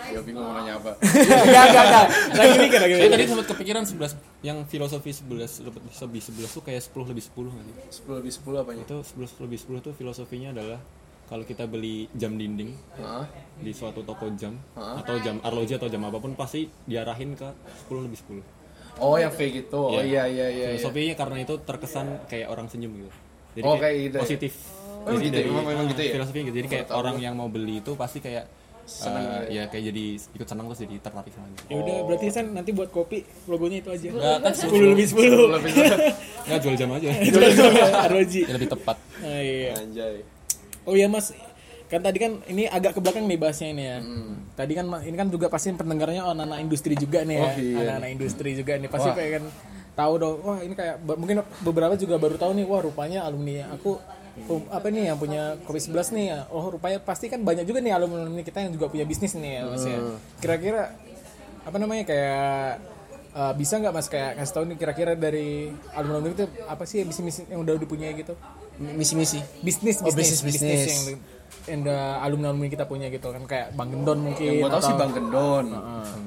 [0.05, 2.05] ya bingung mau nanya apa enggak enggak enggak
[2.37, 5.25] lagi mikir lagi Saya tadi sempat kepikiran 11 yang filosofi 11
[5.65, 7.75] lebih lebih 11 tuh kayak 10 lebih 10 nggak sih?
[8.05, 10.79] 10 lebih 10 apanya Itu 11 lebih 10 tuh filosofinya adalah
[11.25, 13.25] kalau kita beli jam dinding Heeh.
[13.59, 14.95] di suatu toko jam Heeh.
[15.01, 17.49] atau jam arloji atau jam apa pun pasti diarahin ke
[17.89, 19.01] 10 lebih 10.
[19.01, 20.05] oh yang fake itu oh Iya.
[20.05, 20.67] iya iya iya iya.
[20.77, 23.11] Filosofinya karena itu terkesan kayak orang senyum gitu.
[23.55, 24.23] Jadi Oh, kayak kayak gitu ya?
[24.23, 24.53] positif.
[25.05, 25.47] Oh, gitu ya?
[25.47, 26.13] Memang- memang gitu ya?
[26.13, 26.57] Filosofinya gitu.
[26.57, 28.45] Jadi kayak orang yang mau beli itu pasti kayak
[28.85, 31.65] Senang eh, gitu ya kayak jadi ikut senang terus jadi tertarik sama gitu.
[31.67, 35.57] ya udah berarti sen nanti buat kopi logonya itu aja Enggak kan 10 lebih 10
[35.57, 35.71] lebih
[36.45, 37.09] Enggak jual jam aja.
[38.05, 38.97] Aroji Yang lebih tepat.
[39.19, 40.17] ah, iya anjay
[40.83, 41.33] Oh iya mas,
[41.87, 43.99] kan tadi kan ini agak ke belakang nih bahasnya ini ya.
[44.53, 47.77] Tadi kan ini kan juga pasti pendengarnya oh, anak-anak industri juga nih ya, Oh, iya.
[47.81, 49.17] anak-anak industri juga nih pasti Wah.
[49.17, 49.45] pengen
[49.95, 50.37] tahu dong.
[50.45, 53.97] Wah ini kayak mungkin beberapa juga baru tahu nih, wah rupanya alumni aku
[54.51, 56.39] um, apa nih yang punya kopi 11 nih ya.
[56.51, 59.53] Oh rupanya pasti kan banyak juga nih alumni alumni kita yang juga punya bisnis nih
[59.59, 59.99] ya mas ya.
[60.43, 60.93] Kira-kira
[61.65, 62.81] apa namanya kayak
[63.33, 67.03] uh, bisa nggak mas kayak kasih tahu nih kira-kira dari alumni alumni itu apa sih
[67.07, 68.35] bisnis yang udah dipunyai gitu?
[68.75, 71.19] misi-misi bisnis Oh, bisnis bisnis, bisnis bisnis.
[71.65, 71.81] Yang
[72.21, 75.11] alumni alumni kita punya gitu kan kayak bang Gendon mungkin yang gue tau sih Bang
[75.11, 75.65] Gendon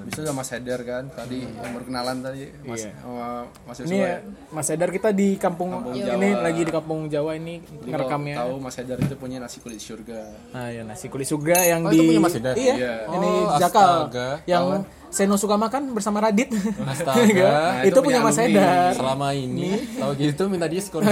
[0.04, 2.90] bisa sama Mas Heder kan tadi yang berkenalan tadi Mas Iya.
[2.98, 3.26] sama
[3.62, 4.16] Mas ini Yosua ya,
[4.50, 6.42] Mas Edar kita di kampung, ini Jawa.
[6.42, 10.20] lagi di kampung Jawa ini Jadi ngerekamnya tahu Mas Heder itu punya nasi kulit surga
[10.52, 12.54] ah ya nasi kulit surga yang Oh, di itu punya Mas Edar?
[12.56, 12.94] iya, Iya.
[13.12, 14.28] ini Oh, Jakal astaga.
[14.44, 14.64] yang
[15.08, 16.52] Seno suka makan bersama Radit
[16.84, 17.16] Astaga.
[17.16, 18.38] Enggak, Nah, itu, itu punya punya Mas.
[18.42, 21.02] Edar Selama ini tahu gitu minta diskon.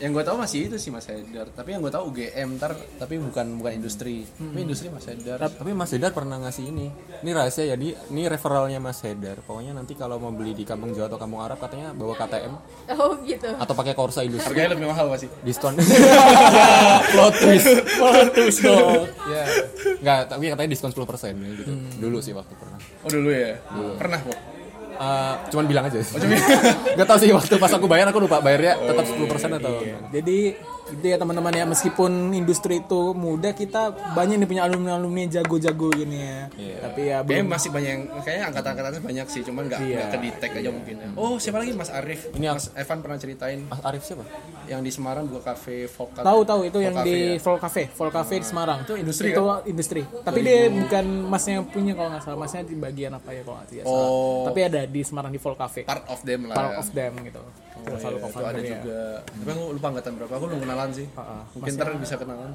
[0.00, 3.20] yang gue tahu masih itu sih Mas Heder tapi yang gue tahu UGM ntar tapi
[3.20, 6.88] bukan bukan industri tapi industri Mas Heder Tapi Mas Hedar pernah ngasih ini.
[7.20, 9.44] Ini rahasia ya, di ini referralnya Mas Hedar.
[9.44, 12.54] Pokoknya nanti kalau mau beli di Kampung Jawa atau Kampung Arab katanya bawa KTM
[12.96, 13.44] Oh gitu.
[13.52, 14.48] atau pakai Corsa Industri.
[14.48, 15.76] harganya lebih mahal pasti Diskon.
[17.12, 17.68] Plot twist.
[18.32, 19.44] terus dong ya.
[20.00, 21.04] Enggak, tapi katanya diskon 10%
[21.36, 21.72] ya gitu.
[22.00, 22.78] Dulu sih waktu pernah.
[22.80, 23.52] oh dulu ya
[23.96, 24.38] pernah kok
[25.00, 25.96] Eh, cuman bilang aja.
[25.96, 29.80] Enggak tahu sih waktu pas aku bayar aku lupa bayarnya tetap 10% atau
[30.12, 30.38] jadi
[30.90, 35.88] itu ya teman-teman ya meskipun industri itu muda kita banyak nih punya alumni alumni jago-jago
[35.90, 36.40] gini ya
[36.80, 39.96] tapi ya Kayaknya belum masih banyak yang kayaknya angkatan-angkatannya banyak sih, cuman nggak Iya.
[39.96, 40.94] nggak ke detect aja mungkin.
[40.96, 41.08] ya.
[41.14, 42.20] Oh siapa lagi Mas Arif?
[42.32, 44.24] Ini Mas Evan pernah ceritain Mas Arif siapa?
[44.70, 46.22] yang di Semarang buka cafe Vokat.
[46.22, 47.42] Tahu tahu itu yang Cafe di ya?
[47.42, 48.78] Vol Cafe, Vol Cafe di Semarang.
[48.86, 49.42] Itu industri kan?
[49.42, 50.02] Itu industri.
[50.06, 52.38] Tapi dia bukan masnya yang punya kalau nggak salah.
[52.38, 53.90] Masnya di bagian apa ya kalau nggak salah.
[53.90, 54.46] Oh.
[54.46, 55.82] Tapi ada di Semarang di Vol Cafe.
[55.82, 56.54] Part of them lah.
[56.54, 57.42] Part of them gitu.
[57.80, 58.70] Oh, selalu iya, itu ada dia.
[58.76, 59.00] juga.
[59.24, 60.32] Tapi aku lupa angkatan berapa.
[60.36, 61.06] Aku belum kenalan sih.
[61.16, 62.50] Ah, Mungkin ntar bisa kenalan.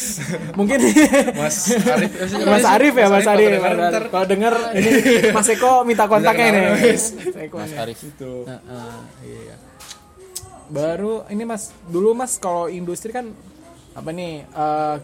[0.58, 0.78] Mungkin
[1.38, 2.10] Mas Arif.
[2.42, 2.64] Mas?
[2.66, 3.50] Arif ya Mas Arif.
[4.10, 4.90] kalau denger ini
[5.30, 6.64] Mas Eko minta kontaknya nih.
[7.52, 7.72] Mas.
[7.78, 7.98] Arif.
[8.02, 8.48] Itu.
[9.22, 9.54] Iya.
[10.64, 13.30] Baru ini Mas, dulu Mas kalau industri kan
[13.94, 14.96] apa nih eh,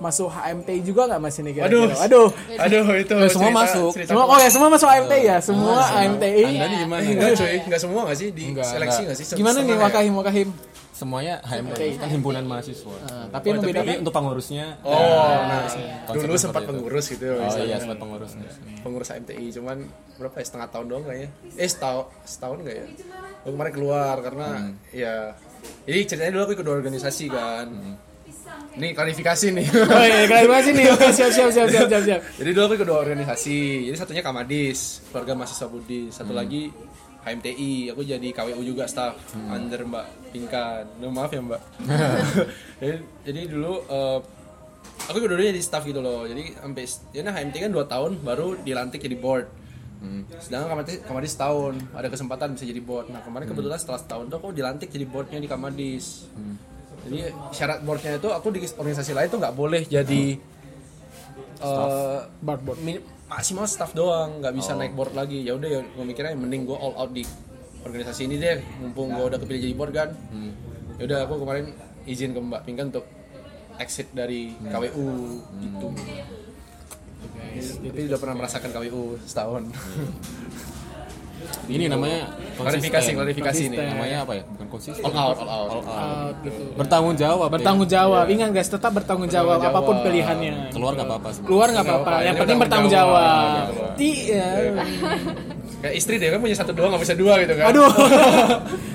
[0.00, 1.68] masuk HMT juga nggak Mas ini kira-kira?
[1.68, 1.86] Aduh.
[1.94, 2.28] Aduh.
[2.56, 3.14] Aduh itu.
[3.28, 3.90] semua cerita- masuk.
[3.92, 6.44] cerita Semua oh ya semua masuk HMT ya, semua HMTI.
[6.50, 7.00] Anda di gimana?
[7.02, 9.04] Enggak cuy, enggak semua enggak sih di Enggak, seleksi enggak.
[9.06, 9.36] enggak sih?
[9.36, 9.86] Gimana nih Setengah ya?
[9.86, 10.48] Wakahim Wakahim?
[10.90, 12.92] semuanya HMTI kan himpunan mahasiswa.
[13.00, 15.64] Nah, tapi yang Tapi untuk pengurusnya Oh, nah,
[16.04, 16.68] konsepnya dulu sempat seperti itu.
[16.68, 17.24] pengurus gitu.
[17.30, 17.64] Oh misalnya.
[17.64, 18.30] iya sempat pengurus.
[18.80, 19.76] pengurus MTI cuman
[20.16, 22.86] berapa ya setengah tahun doang kayaknya eh setahun setahun nggak ya
[23.40, 24.48] Aku kemarin keluar karena
[24.90, 25.14] ya
[25.82, 27.68] jadi ceritanya dulu aku ikut dua organisasi kan
[28.78, 29.66] ini klarifikasi nih.
[29.96, 30.86] Oh iya, klarifikasi nih.
[30.94, 32.02] Oke, siap siap siap siap siap.
[32.06, 32.20] siap.
[32.38, 33.90] jadi dulu aku ikut dua organisasi.
[33.90, 36.12] Jadi satunya Kamadis keluarga mahasiswa Budi.
[36.14, 36.70] Satu lagi
[37.20, 39.18] HMTI aku jadi KWU juga staff.
[39.34, 41.62] Under Mbak Pinkan Duh, maaf ya Mbak.
[42.80, 42.96] Jadi,
[43.28, 44.18] jadi dulu eh,
[45.04, 46.24] aku dulu jadi staff gitu loh.
[46.24, 49.46] Jadi sampai jadi HMTI kan 2 tahun baru dilantik jadi board.
[50.40, 51.74] Sedangkan Kamadis, Kamadis setahun.
[51.92, 53.12] Ada kesempatan bisa jadi board.
[53.12, 56.24] Nah kemarin kebetulan setelah setahun tuh aku dilantik jadi boardnya di Kamadis
[57.02, 57.18] jadi
[57.50, 60.36] syarat boardnya itu aku di organisasi lain tuh nggak boleh jadi
[61.58, 62.78] eh, Board board.
[62.80, 65.40] min- maksimal staff doang nggak bisa naik board lagi.
[65.40, 67.22] Ya udah ya gue mikirnya mending gue all out di
[67.80, 68.58] organisasi ini deh.
[68.76, 70.10] Mumpung gue udah kepilih jadi board kan.
[70.98, 71.70] Ya udah aku kemarin
[72.04, 73.06] izin ke Mbak Pinkan untuk
[73.76, 75.08] exit dari KWU
[75.58, 75.88] gitu.
[77.82, 79.62] Tapi udah pernah merasakan KWU setahun
[81.66, 83.94] Ini namanya klarifikasi klarifikasi nih Konsisten.
[83.94, 84.42] Namanya apa ya?
[84.44, 85.02] Bukan konsisten.
[85.02, 85.86] all out all out All out.
[85.86, 86.62] Out gitu.
[86.74, 87.46] Bertanggung jawab.
[87.46, 87.52] ya.
[87.52, 88.24] Bertanggung jawab.
[88.26, 90.06] Ingat guys, tetap bertanggung jawab Bertanggung apa pun jawab.
[90.06, 90.54] pilihannya.
[90.70, 91.28] Keluar nggak apa-apa.
[91.40, 92.16] Keluar nggak Nggak apa-apa.
[92.20, 93.64] Yang ini penting bertanggung jawab.
[93.96, 94.48] Iya.
[95.80, 97.88] kayak istri deh kan punya satu doang nggak bisa dua gitu kan Aduh.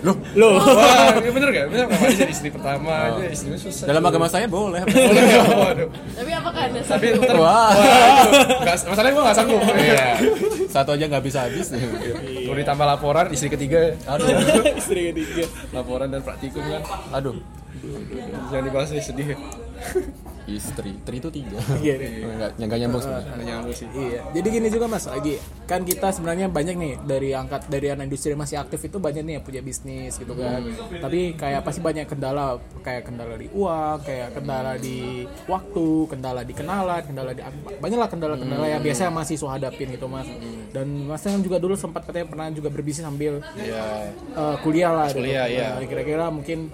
[0.06, 0.14] Loh.
[0.38, 0.62] Loh.
[0.62, 1.66] wah ini bener gak?
[1.66, 4.86] Bener nggak jadi istri pertama aja istrinya susah Dalam agama saya boleh.
[5.66, 5.90] Waduh.
[6.14, 7.74] Tapi apakah anda tapi ntar Wah.
[8.62, 10.06] Nggak- masalahnya gue gak sanggup iya
[10.70, 11.74] Satu aja nggak bisa habis.
[12.56, 14.32] Kalau ditambah laporan istri ketiga Aduh.
[14.80, 15.44] Istri ketiga.
[15.76, 17.44] laporan dan praktikum kan Aduh.
[18.48, 19.36] jangan dibahas sedih
[20.46, 20.92] Istri.
[21.02, 21.58] Tri itu tiga.
[21.86, 21.96] Iya.
[22.26, 23.32] Enggak, nggak nyambung sebenarnya.
[23.34, 24.22] ada nyambung sih Iya.
[24.34, 25.34] Jadi gini juga Mas, lagi
[25.66, 29.24] kan kita sebenarnya banyak nih dari angkat dari anak industri yang masih aktif itu banyak
[29.26, 30.62] nih yang punya bisnis gitu kan.
[31.02, 36.54] Tapi kayak pasti banyak kendala, kayak kendala di uang, kayak kendala di waktu, kendala di
[36.54, 37.42] kenalan, kendala di
[37.82, 40.30] banyaklah kendala-kendala yang biasanya mahasiswa hadapin gitu Mas.
[40.70, 45.08] Dan Mas kan juga dulu sempat katanya pernah juga berbisnis sambil iya eh, kuliah lah
[45.10, 45.22] gitu.
[45.22, 45.68] Kuliah, iya.
[45.78, 46.70] Nah, kira-kira mungkin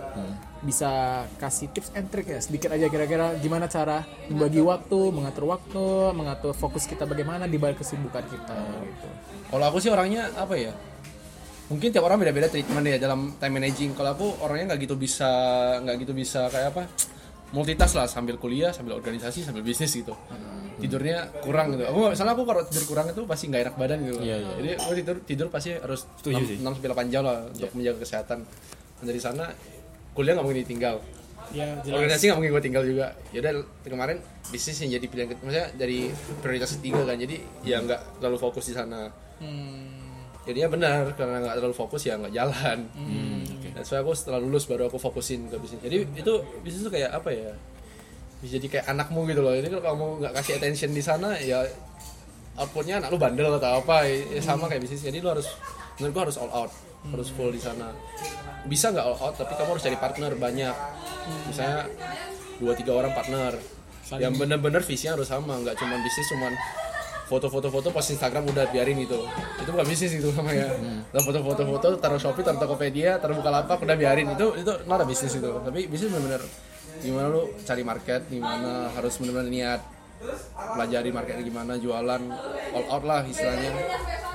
[0.61, 6.13] bisa kasih tips and trick ya sedikit aja kira-kira gimana cara membagi waktu, mengatur waktu,
[6.13, 9.07] mengatur fokus kita bagaimana di balik kesibukan kita gitu.
[9.49, 10.73] kalau aku sih orangnya apa ya
[11.71, 13.95] mungkin tiap orang beda-beda treatment ya dalam time managing.
[13.95, 15.31] Kalau aku orangnya nggak gitu bisa
[15.79, 16.83] nggak gitu bisa kayak apa
[17.55, 20.11] multitask lah sambil kuliah sambil organisasi sambil bisnis gitu.
[20.83, 21.87] Tidurnya kurang gitu.
[21.87, 24.19] Aku misalnya aku kalau tidur kurang itu pasti nggak enak badan gitu.
[24.19, 24.53] Iya, iya.
[24.59, 26.57] jadi aku tidur tidur pasti harus Setuju 6, sih.
[26.59, 28.39] 6 sampai 8 jam lah untuk menjaga kesehatan.
[28.99, 29.45] Dan dari sana
[30.15, 30.95] kuliah nggak mungkin ditinggal.
[31.51, 33.11] Ya, organisasi nggak mungkin gue tinggal juga.
[33.35, 33.51] Yaudah
[33.83, 37.19] kemarin bisnis yang jadi pilihan maksudnya dari prioritas ketiga kan.
[37.19, 37.35] Jadi
[37.67, 39.11] ya nggak terlalu fokus di sana.
[40.47, 42.77] Jadinya benar karena nggak terlalu fokus ya nggak jalan.
[43.71, 45.79] Dan soalnya aku setelah lulus baru aku fokusin ke bisnis.
[45.83, 47.51] Jadi itu bisnis itu kayak apa ya?
[48.39, 49.51] Bisa jadi kayak anakmu gitu loh.
[49.51, 51.63] Jadi kalau kamu nggak kasih attention di sana ya
[52.59, 55.47] outputnya anak lu bandel atau apa ya sama kayak bisnis jadi lu harus
[55.97, 56.71] menurut gua harus all out
[57.09, 57.89] harus full di sana.
[58.69, 60.75] Bisa nggak all out tapi kamu harus cari partner banyak.
[61.49, 61.89] Misalnya
[62.61, 63.57] dua tiga orang partner.
[64.11, 66.53] Yang bener-bener visinya harus sama nggak cuma bisnis cuman
[67.31, 69.15] foto-foto-foto post Instagram udah biarin itu
[69.63, 70.67] itu bukan bisnis itu namanya.
[71.15, 74.35] Lah foto-foto-foto taruh Shopee taruh Tokopedia taruh Bukalapak udah biarin.
[74.35, 75.47] Itu itu not a bisnis itu.
[75.47, 76.43] Tapi bisnis bener-bener
[77.01, 79.81] gimana lu cari market gimana harus bener-bener niat
[80.75, 82.21] pelajari marketnya gimana jualan
[82.75, 83.71] all out lah istilahnya.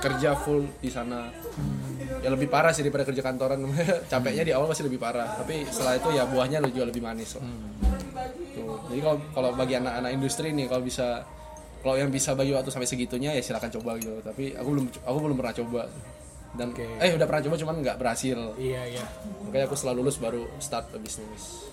[0.01, 1.29] Kerja full di sana
[2.27, 3.63] ya lebih parah sih daripada kerja kantoran.
[4.11, 5.39] Capeknya di awal masih lebih parah.
[5.39, 7.47] Tapi setelah itu ya buahnya lu jual lebih manis lah
[8.57, 8.83] Tuh.
[8.91, 11.23] jadi kalau kalau bagi anak-anak industri nih kalau bisa
[11.85, 14.19] kalau yang bisa bagi waktu sampai segitunya ya silakan coba gitu.
[14.19, 15.81] Tapi aku belum aku belum pernah coba.
[16.57, 18.39] Dan eh udah pernah coba cuman nggak berhasil.
[18.59, 19.05] Iya, iya.
[19.47, 21.71] makanya aku setelah lulus baru start bisnis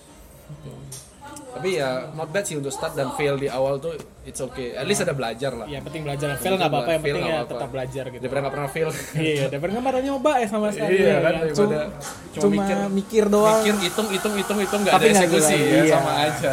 [1.55, 4.83] tapi ya not bad sih untuk start dan fail di awal tuh it's okay at
[4.83, 6.35] least ada belajar lah Yang penting belajar.
[6.35, 7.51] Fail nggak apa-apa, yang penting ya apa-apa.
[7.55, 8.19] tetap belajar gitu.
[8.19, 10.91] daripada nggak pernah fail Iya, daripada nggak pernah nyoba ya sama sekali.
[10.93, 11.39] Iya kan, ya.
[11.39, 11.79] daripada Cuma,
[12.27, 13.59] cuma cuma mikir- mikir, doang.
[13.63, 15.93] mikir hitung hitung hitung hitung nggak ada eksekusi ya iya.
[15.95, 16.51] sama aja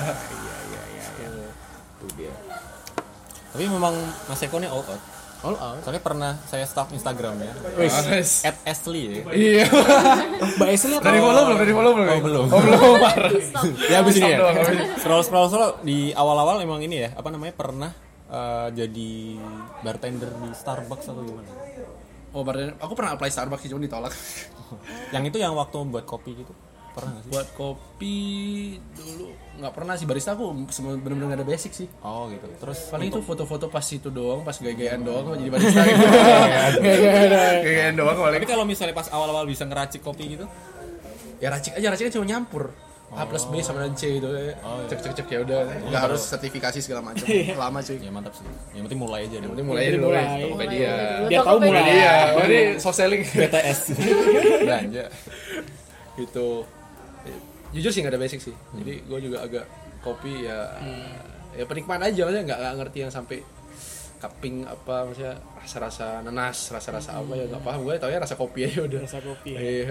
[3.52, 3.92] Tapi memang
[4.24, 5.02] Mas Eko ini all out.
[5.42, 5.82] All out.
[5.82, 7.52] Soalnya pernah saya stalk Instagram ya.
[7.74, 8.46] Wis.
[8.46, 9.22] At Ashley ya.
[9.34, 9.64] iya
[10.56, 12.44] Mbak Esli dari follow belum dari follow belum Oh, belum.
[12.46, 13.30] oh belum parah
[13.90, 14.38] ya habis ini ya.
[14.96, 17.90] Scroll scroll scroll di awal-awal emang ini ya, apa namanya pernah
[18.28, 19.10] eh, jadi
[19.82, 21.50] bartender di Starbucks atau gimana?
[22.32, 24.14] oh bartender aku pernah apply Starbucks sih cuma ditolak
[25.10, 26.54] Yang itu yang waktu buat kopi gitu.
[26.92, 27.30] Pernah gak sih?
[27.32, 28.20] buat kopi
[28.92, 29.28] dulu.
[29.56, 30.52] Nggak pernah sih barista aku
[31.02, 31.88] benar-benar nggak ada basic sih.
[32.04, 32.44] Oh gitu.
[32.60, 36.06] Terus paling itu foto-foto pas itu doang pas gaya-gayaan doang mau jadi barista gitu.
[36.84, 37.92] Gaya-gayaan.
[37.96, 38.38] Doang paling.
[38.40, 40.44] Tapi kalau misalnya pas awal-awal bisa ngeracik kopi gitu,
[41.40, 42.64] ya racik aja raciknya cuma nyampur.
[43.12, 44.24] A plus B sama dengan C gitu.
[44.24, 44.88] Oh, iya.
[44.88, 45.60] cek cek cek ya udah.
[45.84, 47.28] Nggak harus sertifikasi segala macam.
[47.60, 48.44] Lama cuy ya mantap sih.
[48.72, 50.08] Yang penting mulai aja yang penting mulai aja dulu.
[50.08, 50.24] mulai.
[50.40, 50.94] Tokopedia.
[51.28, 51.82] Biar tahu mulai.
[51.92, 53.22] iya ini soft selling.
[53.36, 53.80] BTS
[54.64, 55.04] belanja.
[56.16, 56.48] Gitu
[57.72, 58.54] jujur sih nggak ada basic sih.
[58.76, 59.66] Jadi gue juga agak
[60.04, 60.80] kopi ya
[61.52, 63.38] ya penikmat aja maksudnya nggak ngerti yang sampai
[64.22, 67.80] cupping apa maksudnya rasa-rasa nanas rasa-rasa apa ya nggak paham.
[67.82, 69.00] Gue tau ya rasa kopi aja udah.
[69.02, 69.50] Rasa kopi.
[69.56, 69.60] ya.
[69.60, 69.90] iya.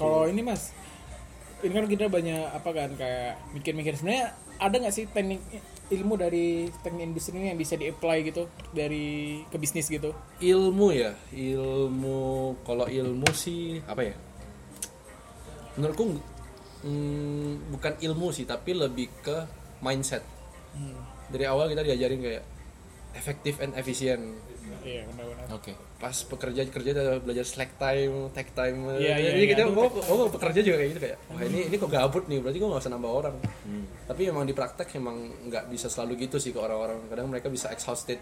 [0.00, 0.74] Kalau ini mas,
[1.62, 3.94] ini kan kita banyak apa kan kayak mikir-mikir.
[3.94, 5.38] Sebenarnya ada nggak sih teknik
[5.92, 10.16] ilmu dari teknik industri ini yang bisa di-apply gitu dari ke bisnis gitu?
[10.40, 11.12] ilmu ya?
[11.30, 14.14] Ilmu kalau ilmu sih apa ya
[15.78, 16.04] menurutku
[16.84, 19.36] mm, bukan ilmu sih tapi lebih ke
[19.82, 20.22] mindset
[21.32, 22.44] dari awal kita diajarin kayak
[23.16, 24.36] efektif and efisien
[24.82, 25.46] Iya benar-benar.
[25.52, 26.90] oke pas pekerja kerja
[27.22, 28.90] belajar slack time, take time.
[28.98, 29.50] Iya, iya, Jadi iya.
[29.54, 32.58] kita oh, oh, pekerja juga kayak gitu kayak, wah ini ini kok gabut nih, berarti
[32.58, 33.36] gue gak usah nambah orang.
[34.10, 37.06] Tapi emang di praktek emang nggak bisa selalu gitu sih ke orang-orang.
[37.06, 38.18] Kadang mereka bisa exhausted,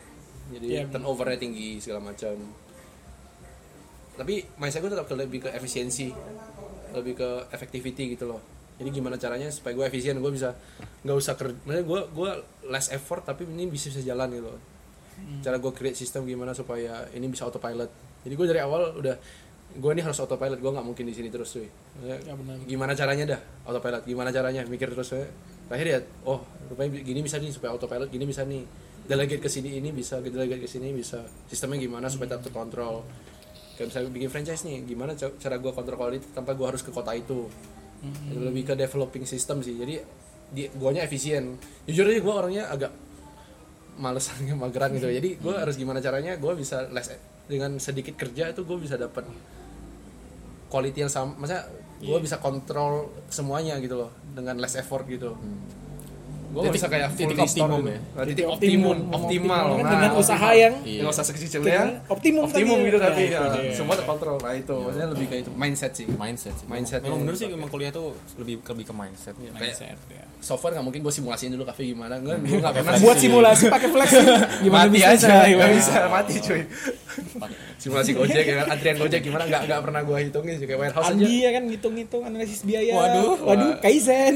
[0.52, 2.36] jadi Iya, turnovernya tinggi segala macam.
[4.20, 6.12] Tapi mindset gue tetap ke lebih ke efisiensi,
[6.94, 8.40] lebih ke effectivity gitu loh.
[8.81, 10.57] Jadi gimana caranya supaya gue efisien, gue bisa
[11.05, 12.31] nggak usah kerja, maksudnya gue gue
[12.72, 14.61] less effort tapi ini bisa bisa jalan gitu loh.
[15.44, 17.92] Cara gue create sistem gimana supaya ini bisa autopilot.
[18.24, 19.16] Jadi gue dari awal udah
[19.70, 21.68] gue ini harus autopilot gue nggak mungkin di sini terus cuy.
[22.03, 22.57] Ya, benar.
[22.64, 24.03] gimana caranya dah autopilot?
[24.09, 24.64] Gimana caranya?
[24.64, 25.29] Mikir terus ya
[25.70, 28.64] terakhir ya oh rupanya gini bisa nih supaya autopilot gini bisa nih.
[29.07, 31.20] Delegate ke sini ini bisa delegate ke sini bisa.
[31.46, 33.05] Sistemnya gimana supaya tetap terkontrol
[33.80, 36.92] kayak misalnya bikin franchise nih gimana ca- cara gue kontrol quality tanpa gue harus ke
[36.92, 37.48] kota itu?
[38.28, 39.72] Itu lebih ke developing system sih.
[39.72, 39.96] Jadi
[40.52, 41.56] di guanya efisien.
[41.88, 42.92] Jujur aja gue orangnya agak
[43.96, 45.08] malesan mageran gitu.
[45.08, 47.08] Jadi gue harus gimana caranya gue bisa less
[47.48, 49.24] dengan sedikit kerja itu gue bisa dapat
[50.68, 51.40] quality yang sama.
[51.40, 51.64] Maksudnya
[52.00, 55.36] gue bisa kontrol semuanya gitu loh dengan less effort gitu
[56.50, 57.90] gue bisa kayak full titik optimum gitu.
[57.90, 58.24] ya?
[58.26, 58.96] Titik optimum.
[59.08, 60.98] optimal Nah, dengan usaha yang Iya.
[61.00, 63.72] yang usah sekecil-kecilnya Optimum optimum gitu tapi Ya, ya, itu dia.
[63.72, 64.74] semua terkontrol nah itu.
[64.74, 65.50] Maksudnya lebih kayak itu.
[65.52, 66.06] Mindset sih.
[66.06, 66.66] Mindset sih.
[66.66, 67.56] Mindset memang bener sih dipakai.
[67.56, 69.34] emang kuliah tuh lebih lebih ke mindset.
[69.38, 70.24] Mindset, ya.
[70.40, 72.18] software nggak mungkin gue simulasiin dulu kafe gimana.
[72.18, 74.10] Gue nggak pernah Buat simulasi pakai flex
[74.64, 75.26] gimana mati aja.
[75.44, 75.46] gimana?
[75.46, 75.94] nggak bisa.
[76.08, 76.62] mati cuy.
[77.76, 79.42] Simulasi gojek ya antrian gojek gimana?
[79.44, 80.66] Nggak nggak pernah gue hitungin sih.
[80.66, 81.14] Kayak warehouse aja.
[81.14, 82.92] Andi ya kan ngitung-ngitung analisis biaya.
[82.92, 83.32] Waduh.
[83.40, 84.34] waduh, kaizen.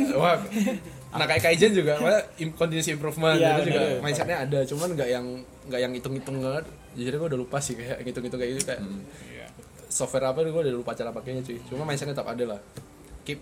[1.14, 4.02] Wah nah kayak Kaizen juga malah im- continuous improvement Iya, itu juga bener.
[4.02, 5.26] mindsetnya ada cuman nggak yang
[5.64, 8.82] nggak yang hitung-hitung banget jujur gue udah lupa sih kayak hitung-hitung kayak gitu kayak
[9.24, 9.46] Iya.
[9.86, 12.60] software apa gue udah lupa cara pakainya cuy cuma mindsetnya tetap ada lah
[13.22, 13.38] keep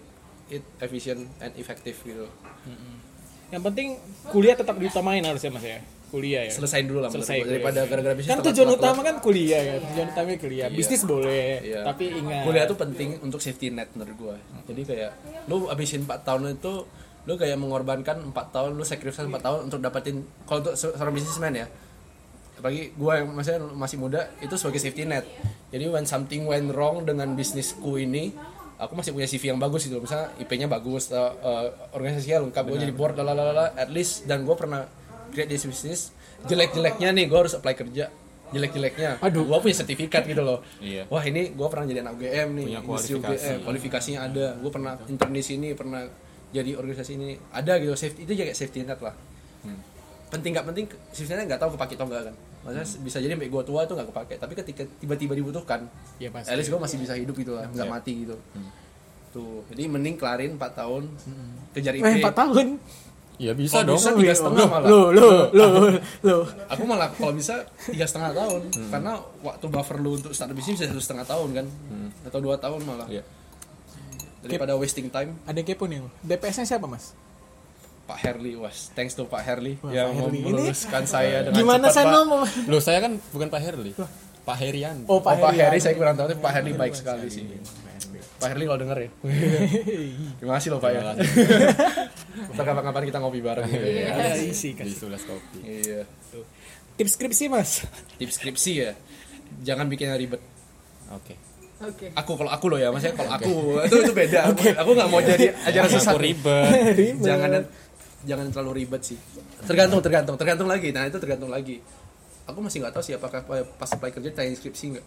[0.49, 2.29] it efficient and effective gitu
[3.49, 3.89] Yang penting
[4.27, 5.81] kuliah tetap diutamain harusnya Mas ya.
[6.09, 6.51] Kuliah ya.
[6.51, 7.49] selesain dulu lah Selesai kuliah.
[7.51, 9.81] daripada gara-gara bisnis Kan tujuan telat- utama kan kuliah kan.
[9.87, 10.67] Tujuan utamanya kuliah.
[10.67, 10.77] Iya.
[10.79, 11.81] Bisnis boleh, Iya.
[11.83, 15.11] tapi ingat kuliah tuh penting untuk safety net menurut gua jadi kayak
[15.47, 16.75] lu abisin 4 tahun itu
[17.23, 21.15] lu kayak mengorbankan 4 tahun lu sacrifice 4 tahun untuk dapetin kalau untuk se- seorang
[21.15, 21.67] bisnismen ya.
[22.59, 25.27] Apalagi gua yang maksudnya masih muda itu sebagai safety net.
[25.71, 28.35] Jadi when something went wrong dengan bisnisku ini
[28.77, 32.79] aku masih punya CV yang bagus gitu misalnya IP-nya bagus uh, uh, organisasinya lengkap gue
[32.83, 34.91] jadi board lalalala at least dan gue pernah
[35.31, 36.11] create this bisnis
[36.43, 38.11] jelek-jeleknya nih gue harus apply kerja.
[38.53, 39.17] Jelek-jeleknya.
[39.25, 39.49] Aduh.
[39.49, 40.61] gue punya sertifikat gitu loh.
[40.77, 41.09] Iya.
[41.09, 43.47] wah ini gue pernah jadi anak UGM nih Punya kualifikasi.
[43.49, 44.47] UGM, kualifikasinya ada.
[44.61, 46.03] Gue pernah intern di sini pernah
[46.53, 49.17] jadi organisasi ini ada gitu safety itu juga safety net lah
[49.63, 49.79] Hmm.
[50.29, 53.49] penting nggak penting safety net nggak tahu kepake atau enggak kan maksudnya bisa jadi sampai
[53.49, 55.81] gue tua itu nggak kepake tapi ketika tiba-tiba dibutuhkan
[56.17, 56.49] ya pasti.
[56.49, 57.93] at least gue masih bisa hidup gitu lah nggak Iya.
[57.93, 58.37] mati gitu
[59.31, 61.03] tuh jadi mending kelarin 4 tahun
[61.73, 62.67] kejar IP Eh, 4 tahun.
[63.39, 65.67] ya bisa Kalau dong bisa tiga setengah malah Lo, lo, lo,
[66.21, 66.37] lo.
[66.69, 70.87] aku malah kalau bisa tiga setengah tahun karena waktu buffer lu untuk start bisnis bisa
[70.87, 71.67] satu setengah tahun kan
[72.25, 73.25] atau dua tahun malah Iya.
[74.43, 75.39] Daripada wasting time.
[75.47, 76.03] Ada yang kepo nih.
[76.21, 77.15] DPS-nya siapa, Mas?
[78.03, 78.91] Pak Herli was.
[78.93, 80.35] Thanks to Pak Herli Wah, yang Pak.
[80.35, 80.75] Ini.
[81.07, 82.15] saya dengan Gimana cepat, saya Pak.
[82.19, 82.43] ngomong?
[82.67, 83.93] Loh saya kan bukan Pak Herli.
[84.43, 85.07] Pak Herian.
[85.07, 85.79] Oh, Oh, Pak, Heri.
[85.79, 87.47] Saya kurang tahu tapi Pak Herli baik sekali sih.
[88.43, 89.11] Pak Herli kalau denger ya.
[90.43, 91.01] Terima kasih loh Pak ya.
[92.59, 93.71] Ntar kapan-kapan kita ngopi bareng.
[93.71, 94.07] Gitu ya.
[94.19, 94.99] Ada isi di kasih.
[94.99, 95.59] Sulas Kopi.
[95.63, 96.03] Iya.
[96.99, 97.87] Tips skripsi, Mas.
[98.19, 98.91] tips skripsi ya.
[99.63, 100.43] Jangan bikin yang ribet.
[101.15, 101.52] Oke
[101.83, 102.07] Oke.
[102.15, 103.53] aku kalau aku loh ya maksudnya kalau aku
[103.83, 104.39] itu itu beda.
[104.55, 106.95] Aku aku nggak mau jadi ajaran sesat Aku ribet.
[107.19, 107.51] Jangan
[108.23, 109.19] jangan terlalu ribet sih.
[109.67, 110.95] Tergantung tergantung tergantung lagi.
[110.95, 111.83] Nah itu tergantung lagi.
[112.47, 113.43] Aku masih nggak tahu sih apakah
[113.79, 115.07] pas apply kerja tanya skripsi nggak.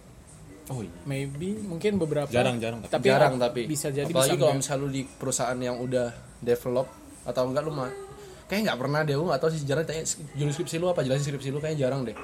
[0.73, 0.91] Oh iya.
[1.05, 2.27] Maybe mungkin beberapa.
[2.27, 2.81] Jarang, jarang.
[2.83, 3.69] Tapi jarang tapi.
[3.69, 6.07] bisa jadi apalagi bisa kalau misalnya lu di perusahaan yang udah
[6.41, 6.87] develop
[7.25, 7.91] atau enggak lu mah
[8.45, 10.03] kayak nggak pernah deh aku nggak tahu sih jarang tanya
[10.33, 11.01] judul skripsi lu apa?
[11.05, 12.17] Jelasin skripsi lu kayaknya jarang deh.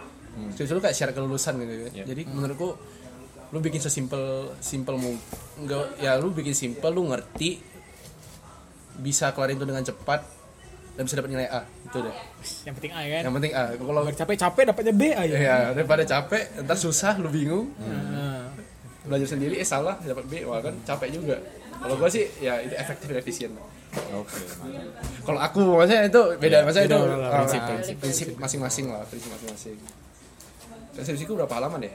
[0.58, 1.90] Skripsi lu kayak syarat kelulusan gitu ya.
[2.02, 2.04] Iya.
[2.10, 2.70] jadi menurutku
[3.52, 5.12] lu bikin sesimpel simpel mu
[5.60, 7.60] enggak ya lu bikin simpel lu ngerti
[9.04, 10.24] bisa kelarin itu dengan cepat
[10.96, 12.16] dan bisa dapat nilai A itu deh.
[12.68, 13.22] Yang penting A kan?
[13.24, 13.64] Yang penting A.
[13.80, 15.36] Kalau capek-capek dapatnya B aja.
[15.40, 17.72] Ya daripada capek ntar susah lu bingung.
[17.80, 18.52] Nah,
[19.08, 21.40] belajar sendiri eh salah dapat B wah kan capek juga.
[21.82, 23.52] Kalau gua sih ya itu efektif dan efisien.
[23.92, 24.40] Oke.
[24.64, 25.04] mantap.
[25.28, 27.96] kalau aku maksudnya itu beda maksudnya itu ah, prinsip, prinsip.
[28.00, 29.76] prinsip masing-masing lah prinsip masing-masing.
[30.96, 31.92] Skripsiku berapa halaman ya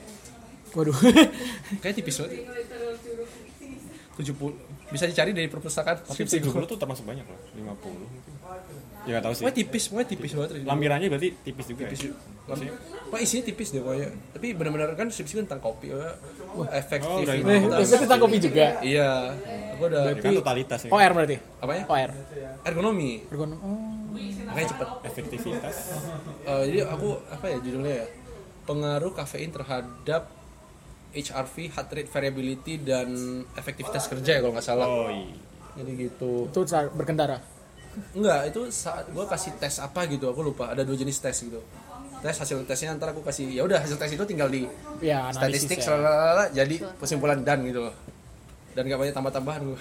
[0.77, 0.93] waduh
[1.83, 2.45] kayak tipis banget
[4.17, 4.33] 70
[4.87, 7.67] bisa dicari dari perpustakaan Tapi skripsi dulu tuh termasuk banyak loh, 50
[8.01, 8.33] mungkin.
[9.03, 9.43] Ya nggak tahu sih.
[9.43, 10.51] Pokoknya tipis, pokoknya tipis banget.
[10.63, 12.01] Lampirannya berarti tipis juga tipis.
[12.07, 12.13] ya.
[13.07, 14.09] Wah isinya tipis deh pokoknya.
[14.31, 15.99] Tapi benar-benar kan skripsi kan tentang kopi, ya.
[15.99, 16.15] Wah,
[16.57, 17.27] Oh, efektif.
[17.27, 17.83] udah eh, Totalitas.
[17.85, 19.09] itu tentang kopi juga Iya,
[19.75, 20.91] aku udah Ya kan totalitas ya.
[20.91, 21.83] OR berarti apa ya?
[21.85, 22.11] OR
[22.65, 23.79] Ergonomi, ergonom oh
[24.49, 24.89] makanya cepet.
[25.05, 25.77] Efektivitas.
[26.47, 28.07] Eh, jadi aku apa ya judulnya ya?
[28.65, 30.31] Pengaruh kafein terhadap
[31.17, 33.09] HRV, heart rate variability dan
[33.57, 34.87] efektivitas kerja ya kalau nggak salah.
[34.87, 35.33] Oh iya.
[35.77, 36.49] Jadi gitu.
[36.49, 37.37] itu saat berkendara
[38.13, 40.69] Enggak, itu saat gue kasih tes apa gitu, aku lupa.
[40.69, 41.61] Ada dua jenis tes gitu.
[42.21, 44.69] Tes hasil tesnya ntar aku kasih ya udah hasil tes itu tinggal di
[45.01, 45.97] ya analisis statistik ya.
[45.97, 47.97] lalalala, jadi kesimpulan dan gitu loh.
[48.77, 49.81] Dan gak banyak tambah-tambahan gue.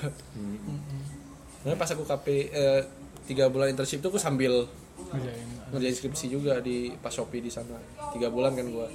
[1.68, 2.26] Nah, pas aku KP
[2.56, 2.82] eh,
[3.28, 4.64] tiga bulan internship itu aku sambil
[5.12, 5.48] Ngerjain.
[5.76, 7.76] ngerjain skripsi juga di pas Shopee di sana.
[8.16, 8.88] Tiga bulan kan gue.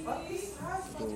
[0.97, 1.07] Gitu.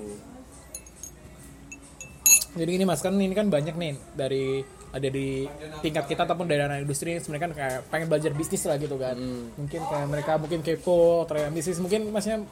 [2.56, 4.64] Jadi ini mas kan ini kan banyak nih dari
[4.96, 5.44] ada di
[5.84, 9.20] tingkat kita ataupun dari anak industri sebenarnya kan kayak pengen belajar bisnis lah gitu kan.
[9.60, 12.48] Mungkin kayak mereka mungkin kepo terhadap bisnis mungkin masnya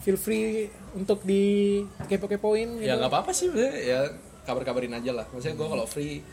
[0.00, 2.88] feel free untuk di kepo-kepoin gitu.
[2.88, 3.52] Ya nggak apa-apa sih,
[3.84, 4.08] ya
[4.48, 5.26] kabar-kabarin aja lah.
[5.28, 6.24] Maksudnya gue kalau free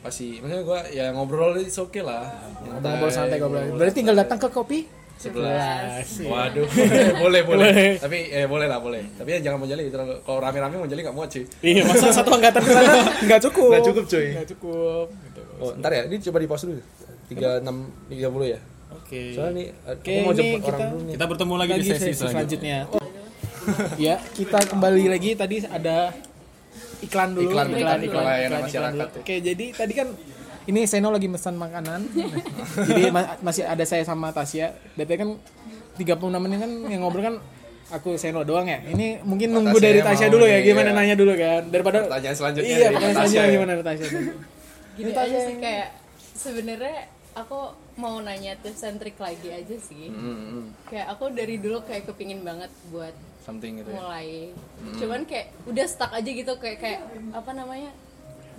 [0.00, 2.30] pasti, maksudnya gue ya ngobrol itu oke lah.
[2.62, 3.76] Ngobrol santai ngobrol.
[3.76, 6.06] Berarti tinggal datang ke kopi Sebelas.
[6.20, 6.66] Waduh,
[7.22, 7.94] boleh, boleh.
[7.96, 9.02] Tapi eh boleh lah, boleh.
[9.14, 9.86] Tapi ya jangan mau jali.
[9.86, 11.44] terlalu- Kalau rame-rame mau jali nggak muat cuy.
[11.62, 12.62] Iya, masa satu angkatan
[13.26, 13.70] nggak cukup.
[13.70, 14.26] Nggak cukup, cuy.
[14.32, 15.06] Nggak cukup.
[15.08, 15.42] Gitu.
[15.58, 16.82] Oh, ntar ya, ini coba di pause dulu.
[17.26, 18.58] Tiga enam tiga puluh ya.
[18.92, 19.32] Oke.
[19.32, 21.14] Soalnya nih, Oke, aku mau jemput orang kita- dulu nih.
[21.14, 22.78] Kita bertemu lagi, di sesi, selanjutnya.
[22.88, 23.00] Oh.
[23.96, 26.10] ya, kita kembali lagi tadi ada
[26.98, 27.50] iklan dulu.
[27.50, 27.98] Iklan, iklan,
[28.58, 29.06] masyarakat.
[29.08, 29.20] dulu.
[29.22, 30.08] Oke, jadi tadi kan
[30.66, 32.00] ini Seno lagi pesan makanan.
[32.88, 34.70] jadi ma- masih ada saya sama Tasya.
[34.94, 35.28] Berarti kan
[35.98, 37.36] 36 menit kan yang ngobrol kan
[37.90, 38.78] aku Seno doang ya.
[38.82, 40.58] Ini mungkin nunggu Tasya dari mau Tasya dulu ya.
[40.62, 40.96] Gimana iya.
[40.96, 41.62] nanya dulu kan.
[41.68, 43.54] Daripada Pertanyaan selanjutnya Iya, dari pertanyaan Tasya selanjutnya ya.
[43.54, 44.06] gimana Tasya?
[44.96, 45.88] Gini aja sih kayak
[46.36, 46.98] sebenarnya
[47.32, 47.58] aku
[47.96, 50.12] mau nanya tips and trick lagi aja sih.
[50.12, 50.64] Hmm, hmm.
[50.88, 53.96] Kayak aku dari dulu kayak kepingin banget buat something gitu ya.
[53.98, 54.28] mulai.
[55.00, 57.00] Cuman kayak udah stuck aja gitu kayak kayak
[57.32, 57.90] apa namanya?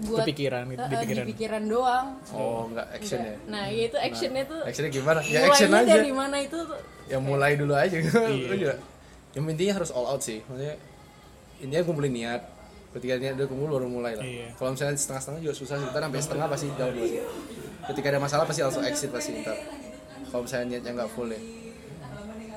[0.01, 1.23] Buat Kepikiran gitu, di pikiran.
[1.23, 2.07] di pikiran doang.
[2.33, 3.35] Oh, enggak action ya.
[3.45, 5.19] Nah, ya itu actionnya tuh Actionnya gimana?
[5.21, 5.93] Ya action aja.
[6.01, 7.93] dari mana itu tuh Ya mulai dulu aja.
[7.99, 8.73] Iya.
[9.37, 10.41] Yang intinya harus all out sih.
[10.49, 10.75] Maksudnya
[11.61, 12.41] intinya kumpulin niat.
[12.93, 14.25] Ketika niat udah kumpul baru mulai lah.
[14.25, 14.47] Iya.
[14.57, 15.87] Kalau misalnya setengah-setengah juga susah sih.
[15.89, 17.07] Ntar sampai setengah pasti jauh dulu.
[17.83, 19.57] Ketika ada masalah pasti langsung exit pasti ntar.
[20.29, 21.41] Kalau misalnya niatnya nggak full ya.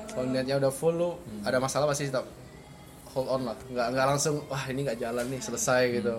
[0.09, 1.09] Kalau niatnya udah full lu
[1.45, 2.25] ada masalah pasti tetap
[3.13, 3.57] hold on lah.
[3.69, 6.15] Nggak nggak langsung wah ini nggak jalan nih selesai gitu.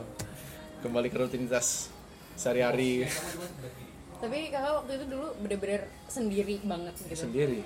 [0.79, 1.91] Kembali ke rutinitas
[2.39, 3.03] sehari-hari
[4.19, 7.15] tapi kakak waktu itu dulu bener-bener sendiri banget gitu.
[7.15, 7.63] sendiri.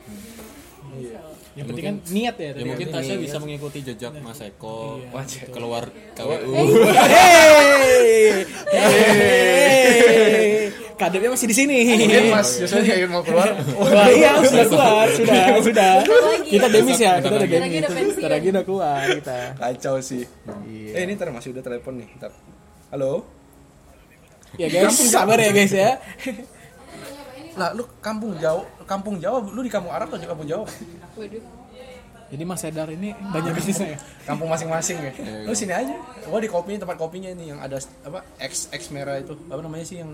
[0.93, 1.21] Iya.
[1.57, 2.51] Yang penting kan niat ya.
[2.53, 5.49] Ya mungkin Tasya bisa mengikuti jejak Mas Eko Wajib.
[5.49, 6.53] keluar KWU.
[7.03, 10.69] Hey, hey,
[11.01, 11.97] kadepnya masih di sini.
[11.97, 13.57] Mungkin Mas Yusuf ingin mau keluar.
[13.57, 15.93] Wah iya sudah keluar, sudah, sudah.
[16.45, 18.13] Kita demis ya, kita udah demis.
[18.13, 19.37] Bentar lagi udah keluar kita.
[19.57, 20.29] Kacau sih.
[20.93, 22.13] Eh ini ntar masih udah telepon nih.
[22.21, 22.52] Ntar.
[22.93, 23.25] Halo.
[24.61, 25.97] Ya guys, sabar ya guys ya.
[27.57, 30.69] Lah lu kampung Jawa, kampung Jawa, lu di kampung Arab atau di kampung Jawa?
[31.17, 31.41] Waduh.
[32.29, 33.99] Jadi Mas Sedar ini banyak bisnisnya ya.
[34.29, 35.13] Kampung masing-masing ya.
[35.49, 35.97] Lu sini aja.
[36.29, 39.41] Gua di kopinya tempat kopinya ini yang ada apa X X merah itu.
[39.49, 40.13] Apa namanya sih yang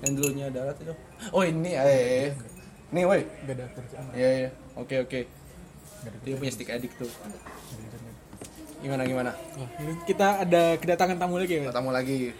[0.00, 0.96] yang dulunya darat itu?
[1.36, 2.32] Oh ini eh.
[2.96, 3.28] Nih woi.
[3.44, 4.08] Gak ada kerjaan.
[4.16, 4.50] Iya iya.
[4.72, 5.28] Oke oke.
[6.24, 7.12] Dia punya stick addict tuh.
[8.80, 9.30] Gimana gimana?
[9.60, 9.68] Wah,
[10.08, 11.72] kita ada kedatangan tamu lagi ya.
[11.72, 12.32] Tamu lagi.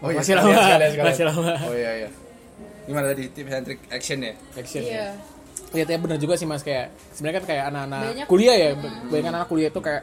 [0.00, 0.64] Masih sekalian, lama.
[0.66, 1.12] sekalian, sekalian.
[1.14, 1.52] Masih lama.
[1.68, 2.08] Oh iya iya.
[2.88, 4.32] Gimana tadi tips and trick action ya?
[4.58, 4.82] Action.
[4.82, 5.06] Iya.
[5.70, 8.70] Iya, tapi benar juga sih Mas kayak sebenarnya kan kayak anak-anak kuliah ya,
[9.06, 10.02] banyak anak kuliah itu kayak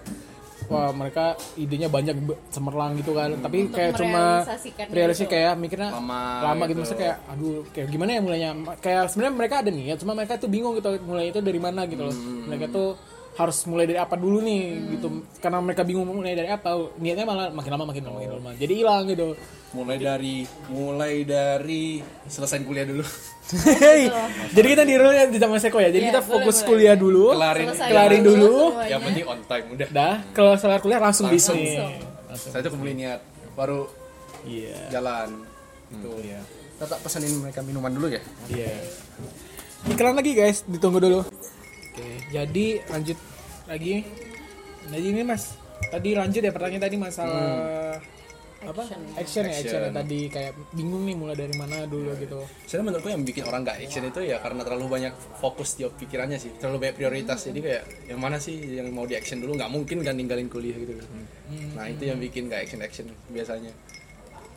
[0.72, 2.16] wah mereka idenya banyak
[2.52, 4.48] cemerlang gitu kan, tapi Untuk kayak cuma
[4.92, 5.32] realisasi gitu.
[5.36, 6.80] kayak mikirnya Lama lama gitu, gitu.
[6.84, 8.50] maksudnya kayak aduh kayak gimana ya mulainya
[8.80, 12.04] kayak sebenarnya mereka ada niat cuma mereka tuh bingung gitu mulai itu dari mana gitu
[12.08, 12.16] loh
[12.48, 12.90] mereka tuh
[13.38, 15.08] harus mulai dari apa dulu nih gitu.
[15.38, 18.50] Karena mereka bingung mulai dari apa niatnya malah makin lama makin lama makin lama.
[18.54, 19.38] Jadi hilang gitu.
[19.68, 20.36] Mulai dari
[20.68, 23.06] mulai dari selesai kuliah dulu.
[24.50, 25.88] Jadi kita di rule di zaman seko ya.
[25.88, 26.68] Jadi Iya, kita fokus boleh.
[26.68, 28.56] kuliah dulu kelarin Selesai kelarin dulu dulu.
[28.68, 28.90] semuanya.
[28.90, 29.88] yang penting on time udah.
[29.90, 31.56] Dah kalau setelah kuliah langsung, Langsung.
[31.56, 31.78] bisnis.
[32.34, 33.22] Saya itu kembali niat
[33.54, 33.86] baru
[34.44, 34.78] iya.
[34.90, 35.30] jalan
[35.96, 36.42] tuh iya.
[36.78, 38.22] Kita tak pesenin mereka minuman dulu ya?
[38.48, 38.70] Iya.
[39.88, 41.20] Iklan lagi guys, ditunggu dulu.
[41.98, 43.18] Oke, jadi lanjut
[43.66, 44.06] lagi.
[44.94, 45.58] Nah ini mas,
[45.90, 47.98] tadi lanjut ya pertanyaan tadi masalah
[48.62, 48.82] apa?
[48.86, 49.02] Action.
[49.18, 49.98] Action ya, action ya Action.
[49.98, 52.46] tadi kayak bingung nih mulai dari mana dulu gitu.
[52.70, 56.38] Sebenarnya menurutku yang bikin orang gak action itu ya karena terlalu banyak fokus di pikirannya
[56.38, 57.84] sih terlalu banyak prioritas jadi kayak
[58.14, 60.94] yang mana sih yang mau di action dulu nggak mungkin kan ninggalin kuliah gitu
[61.78, 63.70] nah itu yang bikin gak action action biasanya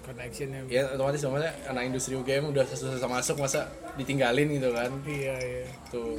[0.00, 0.60] Karena actionnya.
[0.66, 4.90] ya otomatis maksudnya anak industri UGM udah susah-susah masuk masa ditinggalin gitu kan?
[5.04, 5.64] Iya iya.
[5.88, 6.16] tuh.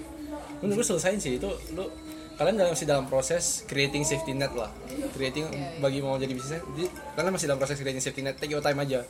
[0.60, 1.86] Menurut gue selesain sih itu lu
[2.36, 4.70] kalian dalam masih dalam proses creating safety net lah.
[5.14, 5.46] Creating
[5.78, 8.78] bagi mau jadi bisnis jadi kalian masih dalam proses creating safety net take your time
[8.78, 9.02] aja.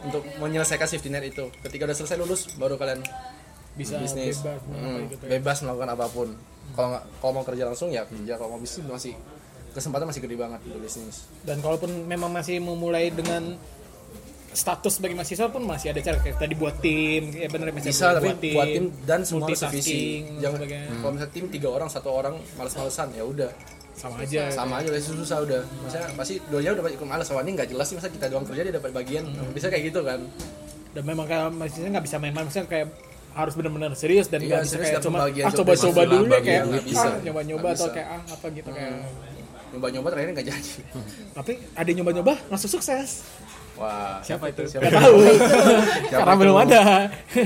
[0.00, 1.48] Untuk menyelesaikan safety net itu.
[1.60, 3.00] Ketika udah selesai lulus baru kalian
[3.74, 4.38] Bisa bisnis.
[4.38, 5.30] bebas Hmm, apa gitu ya.
[5.34, 6.28] bebas melakukan apa pun.
[6.72, 8.32] Kalau nggak kalau mau kerja langsung ya kerja.
[8.36, 9.12] Kalau mau bisnis masih
[9.74, 11.26] kesempatan masih gede banget untuk bisnis.
[11.42, 13.58] Dan kalaupun memang masih memulai dengan
[14.54, 16.16] status sebagai mahasiswa pun masih ada cara.
[16.22, 19.82] Kayak tadi buat tim, ya benar masih bisa tapi buat tim dan semua harus multitasking,
[19.82, 20.88] sevisi dan jangan sebagainya.
[21.02, 23.50] kalau misalnya tim tiga orang satu orang males-malesan ya udah.
[23.94, 24.50] Sama aja.
[24.50, 25.62] sama aja udah susah udah.
[25.86, 28.74] Maksudnya pasti dua udah ikut malas ini nggak jelas sih masa kita doang kerja dia
[28.74, 29.24] dapat bagian.
[29.54, 30.20] Bisa kayak gitu kan.
[30.94, 32.88] Dan memang kayak maksudnya nggak bisa main-main maksudnya kayak
[33.34, 36.38] harus benar-benar serius dan Iya, nggak bisa serius kayak cuma ah coba coba-coba dulu ya
[36.38, 37.06] kayak nggak bisa.
[37.10, 37.94] ah, nyoba-nyoba atau bisa.
[37.98, 38.94] kayak ah apa gitu kayak.
[39.74, 40.72] Nyoba-nyoba terakhir nggak jadi.
[41.34, 43.26] Tapi ada nyoba-nyoba langsung sukses
[43.74, 44.62] wah Siapa itu?
[44.64, 45.16] nggak tahu.
[46.08, 46.40] Karena itu?
[46.40, 46.80] belum ada.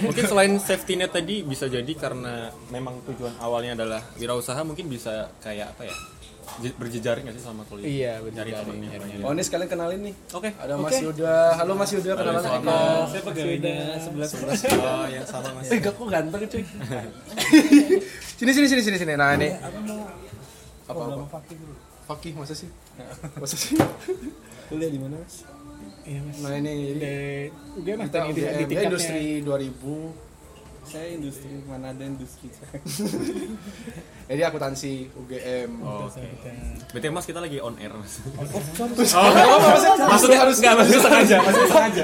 [0.05, 5.33] Mungkin selain safety net tadi bisa jadi karena memang tujuan awalnya adalah wirausaha mungkin bisa
[5.41, 5.97] kayak apa ya?
[6.65, 7.87] Je- berjejaring nggak sih sama kuliah?
[7.87, 8.13] Iya
[8.65, 9.21] temennya.
[9.21, 10.15] oh ini sekalian kenalin nih.
[10.33, 10.49] Oke.
[10.57, 11.35] Ada Mas Yuda.
[11.61, 14.55] Halo Mas Yuda kenalan Eko saya pegawainya sebelah sebelah
[14.89, 16.65] oh yang sama mas eh gak kok ganteng cuy?
[18.39, 19.13] Sini sini sini sini sini.
[19.19, 19.51] Nah ini.
[20.89, 21.43] Apa apa
[22.09, 22.73] Fakih masa sih?
[23.37, 23.77] Masa sih?
[24.73, 25.45] Kuliah di mana, Mas?
[26.09, 26.37] Iya mas.
[26.41, 30.27] Nah ini jadi Di- udah mas kita tadi di, di UGM, ya, tingkatnya industri 2000
[30.89, 32.49] Saya industri mana ada industri.
[34.29, 36.53] jadi akuntansi UGM oh, oke.
[36.93, 38.25] berarti mas kita lagi on air mas.
[40.09, 42.03] Maksudnya harus nggak maksudnya sengaja maksudnya sengaja.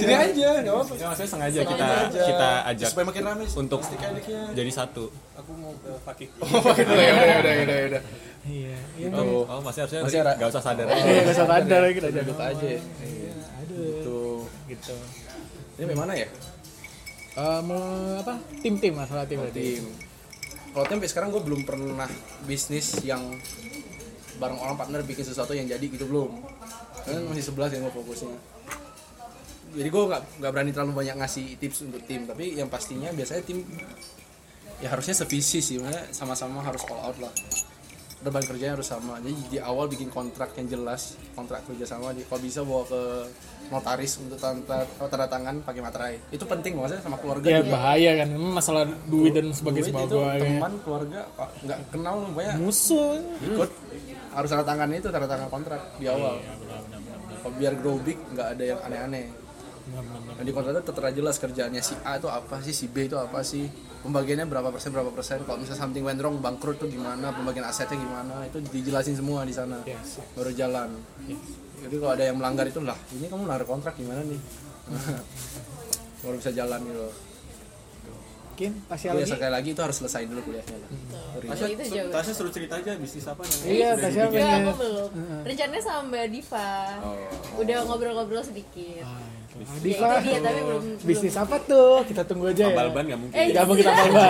[0.00, 4.70] sini aja nggak apa maksudnya sengaja kita kita ajak supaya makin ramai untuk adiknya jadi
[4.72, 5.12] satu.
[5.36, 6.28] Aku mau ke Fakih.
[6.40, 7.00] oh dulu.
[7.04, 8.02] Ya udah udah udah udah
[8.46, 8.76] iya.
[8.96, 9.08] Iya.
[9.12, 12.08] Oh, oh masih harusnya Masih ada- nggak usah sadar iya nggak usah ada lagi kita
[12.08, 12.78] Lanjut jago aja aduh.
[13.76, 14.18] Gitu.
[14.66, 14.96] Gitu.
[15.76, 16.28] Ini bagaimana ya?
[17.36, 17.84] Eh, mau
[18.16, 18.34] apa?
[18.64, 19.86] Tim tim masalah tim berarti tim.
[20.72, 22.08] Kalau tim sampai sekarang gue belum pernah
[22.48, 23.20] bisnis yang
[24.40, 26.32] bareng orang partner bikin sesuatu yang jadi gitu belum.
[27.04, 28.36] Kan masih sebelas yang gue fokusnya.
[29.76, 32.24] Jadi gue nggak nggak berani terlalu banyak ngasih tips untuk tim.
[32.24, 33.60] Tapi yang pastinya biasanya tim
[34.80, 35.76] ya harusnya sevisi sih.
[36.16, 37.32] Sama-sama harus all out lah
[38.24, 39.20] beban kerjanya harus sama.
[39.20, 42.16] Jadi di awal bikin kontrak yang jelas kontrak kerja sama.
[42.16, 43.02] Di kalau bisa bawa ke
[43.66, 46.14] notaris untuk tanda, tanda tangan pakai materai.
[46.32, 47.76] Itu penting maksudnya sama keluarga ya juga.
[47.76, 48.28] bahaya kan.
[48.32, 53.20] Masalah duit dan sebagainya Duit itu teman keluarga nggak kenal banyak musuh.
[53.44, 53.70] ikut.
[54.32, 56.40] Harus tanda tangan itu tanda tangan kontrak di awal.
[57.42, 59.26] Kalau biar grow big nggak ada yang aneh-aneh.
[59.86, 63.14] Nah, di kontrak itu tertera jelas kerjaannya si A itu apa sih si B itu
[63.14, 63.70] apa sih
[64.06, 65.42] pembagiannya berapa persen berapa persen.
[65.42, 69.52] Kalau misalnya something went wrong bangkrut tuh gimana pembagian asetnya gimana itu dijelasin semua di
[69.52, 69.82] sana.
[69.82, 70.22] Yes.
[70.38, 70.94] baru jalan.
[71.82, 74.40] Jadi kalau ada yang melanggar itu lah ini kamu melanggar kontrak gimana nih?
[76.24, 77.06] Baru bisa jalan gitu.
[78.56, 80.76] Mungkin pasti Tapi ya lagi sekali lagi itu harus selesai dulu kuliahnya.
[80.80, 80.88] Lah.
[81.52, 82.08] Tasya.
[82.08, 84.64] Tasya suruh cerita aja bisnis apa yang iya Tasya pengen.
[84.64, 85.10] Aku belum.
[85.44, 86.70] Rencananya sama Mbak Diva.
[87.60, 89.04] Udah ngobrol-ngobrol sedikit.
[89.56, 92.04] Ya, Diva itu dia tapi belum bisnis apa tuh?
[92.04, 92.68] Kita tunggu aja ya.
[92.70, 93.36] Tambal ban nggak mungkin.
[93.36, 94.28] Eh, Gak mau kita tambah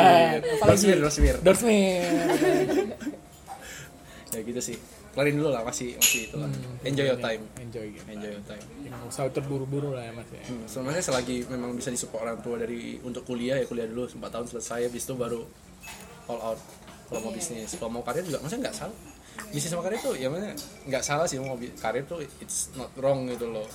[0.67, 1.37] Dorsmir, Dorsmir.
[1.43, 2.01] Dorsmir
[4.37, 4.77] ya gitu sih.
[5.17, 6.51] Kelarin dulu lah masih masih itu lah.
[6.85, 7.43] Enjoy your time.
[7.57, 8.05] Enjoy gitu.
[8.05, 8.65] Enjoy your time.
[8.85, 10.43] Nggak usah terburu-buru lah ya mas ya.
[10.45, 10.65] Hmm.
[10.69, 14.47] sebenarnya selagi memang bisa disupport orang tua dari untuk kuliah ya kuliah dulu 4 tahun
[14.53, 15.41] selesai habis itu baru
[16.29, 16.61] all out.
[17.09, 17.73] Kalau mau bisnis.
[17.81, 18.97] Kalau mau karir juga maksudnya nggak salah
[19.53, 20.55] bisnis sama karir tuh ya maksudnya
[20.89, 23.67] nggak salah sih mau karir tuh it's not wrong gitu loh.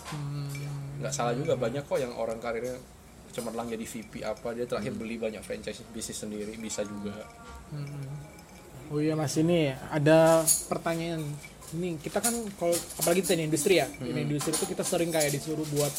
[1.02, 2.78] Nggak salah juga banyak kok yang orang karirnya
[3.32, 7.16] cemerlang jadi VP apa dia terakhir beli banyak franchise bisnis sendiri bisa juga.
[8.92, 11.24] Oh iya mas ini ada pertanyaan.
[11.72, 15.32] Ini kita kan kalau apalagi kita di industri ya di industri itu kita sering kayak
[15.32, 15.94] disuruh buat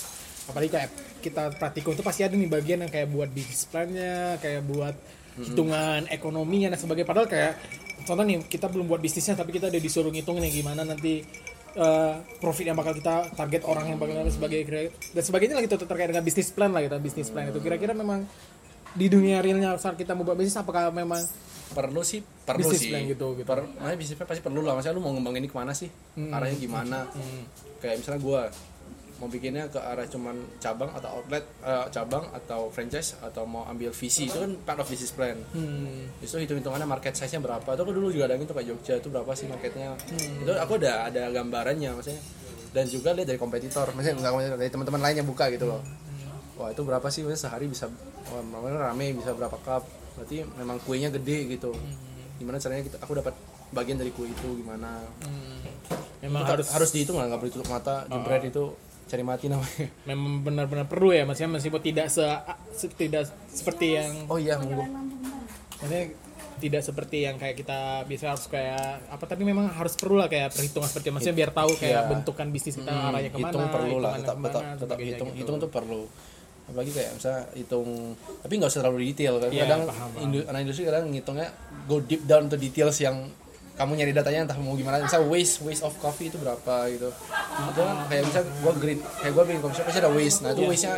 [0.52, 0.90] apalagi kayak
[1.24, 4.92] kita praktikum itu pasti ada nih bagian yang kayak buat bisnis plan-nya kayak buat
[5.40, 7.08] hitungan ekonominya dan sebagainya.
[7.08, 7.52] Padahal kayak
[8.04, 11.22] contoh nih kita belum buat bisnisnya tapi kita udah disuruh ngitung nih gimana nanti
[11.78, 15.76] eh, profit yang bakal kita target orang yang bakal dan sebagainya dan sebagainya lah gitu
[15.80, 17.60] terkait dengan bisnis plan lah gitu bisnis plan itu.
[17.62, 18.26] Kira-kira memang
[18.92, 21.24] di dunia realnya saat kita mau buat bisnis apakah memang
[21.72, 22.92] perlu sih perlu Business sih.
[22.92, 23.48] plan gitu, gitu.
[23.48, 24.76] Per, makanya bisnis plan pasti perlu lah.
[24.76, 25.88] Maksudnya lu mau ngembangin ini ke mana sih?
[26.28, 26.98] Arahnya gimana?
[27.80, 28.40] Kayak misalnya gua
[29.22, 33.94] mau bikinnya ke arah cuman cabang atau outlet eh, cabang atau franchise atau mau ambil
[33.94, 35.38] visi itu kan part of business plan.
[35.54, 37.62] Hmm, itu hitung hitungannya market size nya berapa.
[37.62, 39.94] Itu aku dulu juga ada gitu kayak Jogja itu berapa sih marketnya?
[40.42, 42.18] Itu aku ada ada gambarannya maksudnya.
[42.74, 45.80] Dan juga lihat dari kompetitor maksudnya nggak kompetitor, dari teman-teman lain yang buka gitu loh.
[46.58, 47.22] Wah itu berapa sih?
[47.22, 47.86] Maksudnya sehari bisa
[48.34, 49.86] wah, rame bisa berapa cup?
[50.18, 51.70] Berarti memang kuenya gede gitu.
[52.42, 53.38] Gimana caranya kita aku dapat
[53.70, 54.98] bagian dari kue itu gimana?
[56.26, 58.74] Memang Itu harus harus dihitung lah nggak boleh tutup mata jebret itu
[59.12, 62.24] cari mati namanya memang benar-benar perlu ya maksudnya meskipun tidak se,
[62.72, 64.88] se- tidak seperti yang oh iya monggo
[65.76, 66.16] maksudnya
[66.54, 70.48] tidak seperti yang kayak kita bisa harus kayak apa tapi memang harus perlu lah kayak
[70.48, 71.12] perhitungan seperti itu.
[71.12, 72.08] maksudnya biar tahu kayak Iya.
[72.08, 75.28] bentukan bisnis kita arahnya ke mana hitung perlu lah tetap ke mana, tetap tetap hitung
[75.28, 75.38] gitu.
[75.38, 76.02] hitung tuh perlu
[76.62, 77.88] apalagi kayak misalnya hitung
[78.38, 80.22] tapi nggak usah terlalu detail kan Iya, kadang paham, paham.
[80.22, 81.48] indu- anak industri kadang ngitungnya
[81.84, 83.16] go deep down to details yang
[83.82, 87.10] kamu nyari datanya entah mau gimana misal waste waste of coffee itu berapa gitu
[87.74, 90.50] itu kan kayak misal gua green kayak gua bikin coffee shop pasti ada waste nah
[90.54, 90.94] itu waste nya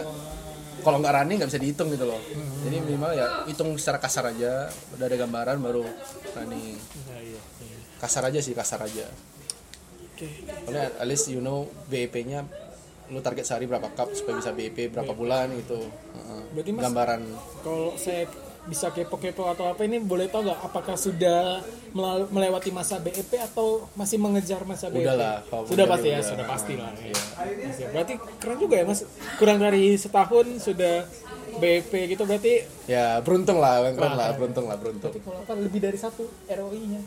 [0.85, 2.21] kalau nggak running nggak bisa dihitung gitu loh
[2.69, 4.69] jadi minimal ya hitung secara kasar aja
[5.01, 5.81] udah ada gambaran baru
[6.37, 7.41] running iya, iya.
[8.05, 9.09] kasar aja sih kasar aja
[10.15, 10.31] Oke.
[10.71, 12.47] At least you know BEP-nya
[13.11, 15.77] lu target sehari berapa cup supaya bisa BEP berapa bulan gitu.
[15.83, 16.43] Heeh.
[16.57, 17.21] Berarti, Mas, Gambaran.
[17.61, 18.25] kalau saya
[18.65, 21.61] bisa kepo-kepo atau apa ini boleh tahu nggak apakah sudah
[22.33, 25.05] melewati masa BEP atau masih mengejar masa BEP?
[25.05, 26.29] Udah lah, kalau sudah udah, pasti ya, udah.
[26.33, 26.93] sudah pasti lah.
[26.97, 27.13] Ya.
[27.13, 29.01] Oke, Berarti keren juga ya mas,
[29.37, 31.05] kurang dari setahun sudah
[31.61, 35.13] BEP gitu berarti Ya beruntung lah, keren lah, beruntung lah, beruntung.
[35.21, 37.01] kalau apa lebih dari satu ROI-nya.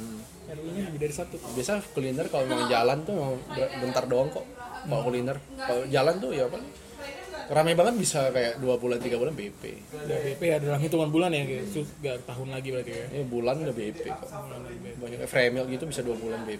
[0.00, 0.20] Hmm.
[0.48, 1.36] ROI-nya lebih dari satu.
[1.52, 4.48] Biasa kuliner kalau mau jalan tuh bentar doang kok.
[4.82, 6.58] Kalau kuliner, kalau jalan tuh ya apa?
[7.50, 9.34] Ramai banget bisa kayak dua bulan tiga bulan.
[9.34, 11.82] Udah BEP ya dalam hitungan bulan ya, gitu.
[12.04, 13.06] Gak tahun lagi berarti ya.
[13.10, 14.28] Ya bulan udah BEP kok.
[15.02, 16.46] Banyak kayak Fremel gitu bisa dua bulan.
[16.46, 16.58] Ya,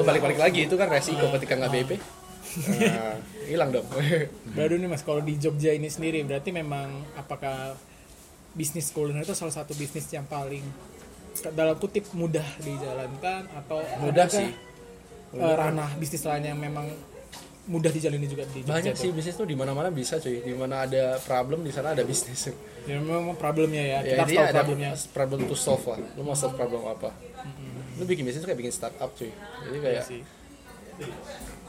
[0.00, 1.90] balik-balik lagi itu kan resiko ketika nggak BEP.
[2.54, 3.18] Nah,
[3.50, 3.86] hilang dong.
[4.58, 7.74] Baru nih mas, kalau di Jogja ini sendiri berarti memang apakah
[8.54, 10.62] bisnis kuliner itu salah satu bisnis yang paling
[11.58, 14.54] dalam kutip mudah dijalankan atau Mudah sih.
[15.34, 16.86] eh, ranah bisnis lain yang memang
[17.64, 19.00] mudah dijalani juga di Jogja banyak tuh?
[19.00, 20.38] sih bisnis tuh di mana mana bisa cuy.
[20.38, 22.48] Di mana ada problem di sana ada bisnis.
[22.84, 24.90] Ya, memang problemnya ya, kita ya harus dia tahu ada problemnya.
[25.08, 25.96] problem to solve lah.
[26.12, 27.16] Lu mau solve problem apa?
[27.96, 29.32] Lu bikin bisnis tuh kayak bikin startup cuy.
[29.32, 30.20] Jadi kayak Iya sih,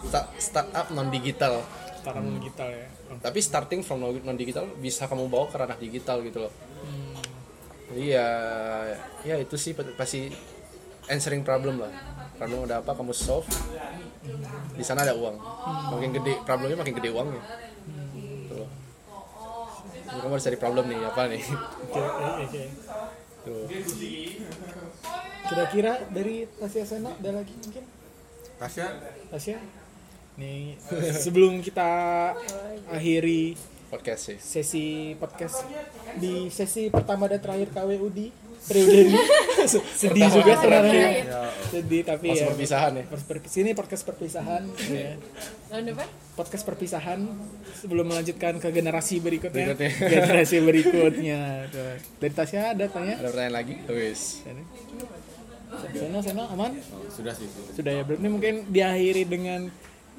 [0.03, 1.63] sta- startup non digital
[1.97, 2.87] startup digital ya.
[3.07, 6.53] Oh, tapi starting from non digital bisa kamu bawa ke ranah digital gitu loh.
[6.83, 7.15] Hmm.
[7.87, 8.27] jadi ya
[9.23, 10.29] ya itu sih pasti
[11.07, 11.91] answering problem lah
[12.35, 13.47] problem ada apa kamu solve
[14.75, 15.37] di sana ada uang
[15.95, 17.43] makin gede problemnya makin gede uangnya
[18.15, 18.69] gitu loh
[20.05, 21.43] kamu harus cari problem nih apa nih
[22.45, 22.63] Oke.
[23.45, 23.69] Tuh.
[25.45, 27.85] Kira-kira dari Tasya Sena ada lagi mungkin?
[28.57, 28.85] Tasya
[29.29, 29.61] Tasya?
[30.41, 30.81] Nih,
[31.23, 31.85] sebelum kita
[32.89, 33.53] akhiri
[33.85, 35.61] podcast sih sesi podcast
[36.17, 38.33] di sesi pertama dan terakhir KWU di
[38.65, 39.17] periode ini
[39.97, 41.07] sedih juga sebenarnya.
[41.69, 42.47] Sedih tapi Pas ya.
[42.49, 43.05] perpisahan ya.
[43.45, 44.63] Sini podcast perpisahan.
[44.89, 45.17] Ya.
[46.35, 47.19] podcast perpisahan
[47.77, 49.73] sebelum melanjutkan ke generasi berikutnya.
[49.73, 50.09] Berikutnya.
[50.13, 51.41] generasi berikutnya.
[51.69, 51.97] Tuh.
[52.21, 53.15] dari Tasya ada tanya?
[53.21, 53.73] Ada pertanyaan lagi?
[53.89, 54.43] Wis.
[55.95, 56.71] Seno Seno aman?
[57.11, 57.47] Sudah sih.
[57.49, 57.73] Sudah.
[57.75, 59.69] sudah ya berarti mungkin diakhiri dengan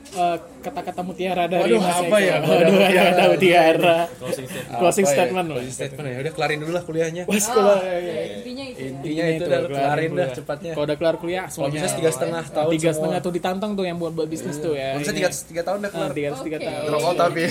[0.08, 2.18] eh, kata-kata mutiara dari Waduh, Mas apa Eko.
[2.20, 2.36] ya?
[2.40, 5.12] Waduh, kata-kata mutiara closing statement closing ya?
[5.12, 7.96] statement loh closing statement ya udah kelarin dulu lah kuliahnya Wah, sekolah ya, ya.
[7.96, 11.78] ya, intinya itu intinya itu udah kelarin dah cepatnya Kalau udah kelar kuliah, kalau semuanya
[11.80, 14.88] bisa tiga setengah tahun tiga setengah tuh ditantang tuh yang buat buat bisnis tuh ya.
[14.92, 16.66] kalau bisa tiga tiga tahun dah Ah, kelar tiga tiga Oke.
[16.66, 16.82] tahun.
[16.84, 17.42] drop out tapi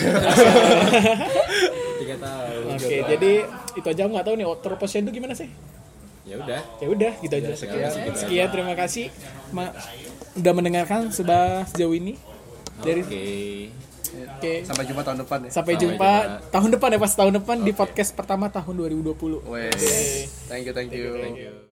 [1.98, 3.32] tiga tahun Oke, jadi
[3.74, 5.50] itu aja aku nggak tahu nih terposnya itu gimana sih?
[6.26, 7.54] ya udah Ya udah, gitu aja.
[7.54, 7.90] sekian.
[8.12, 9.14] Sekian, terima kasih
[9.52, 9.70] Ma,
[10.34, 12.18] udah mendengarkan sebab sejauh ini.
[12.80, 13.24] Dari oke
[14.16, 14.64] Oke.
[14.64, 16.52] sampai jumpa tahun depan ya Sampai Sampai jumpa jumpa.
[16.52, 19.44] tahun depan ya pas tahun depan di podcast pertama tahun 2020.
[19.44, 19.82] Wes.
[20.48, 21.52] thank you thank you thank you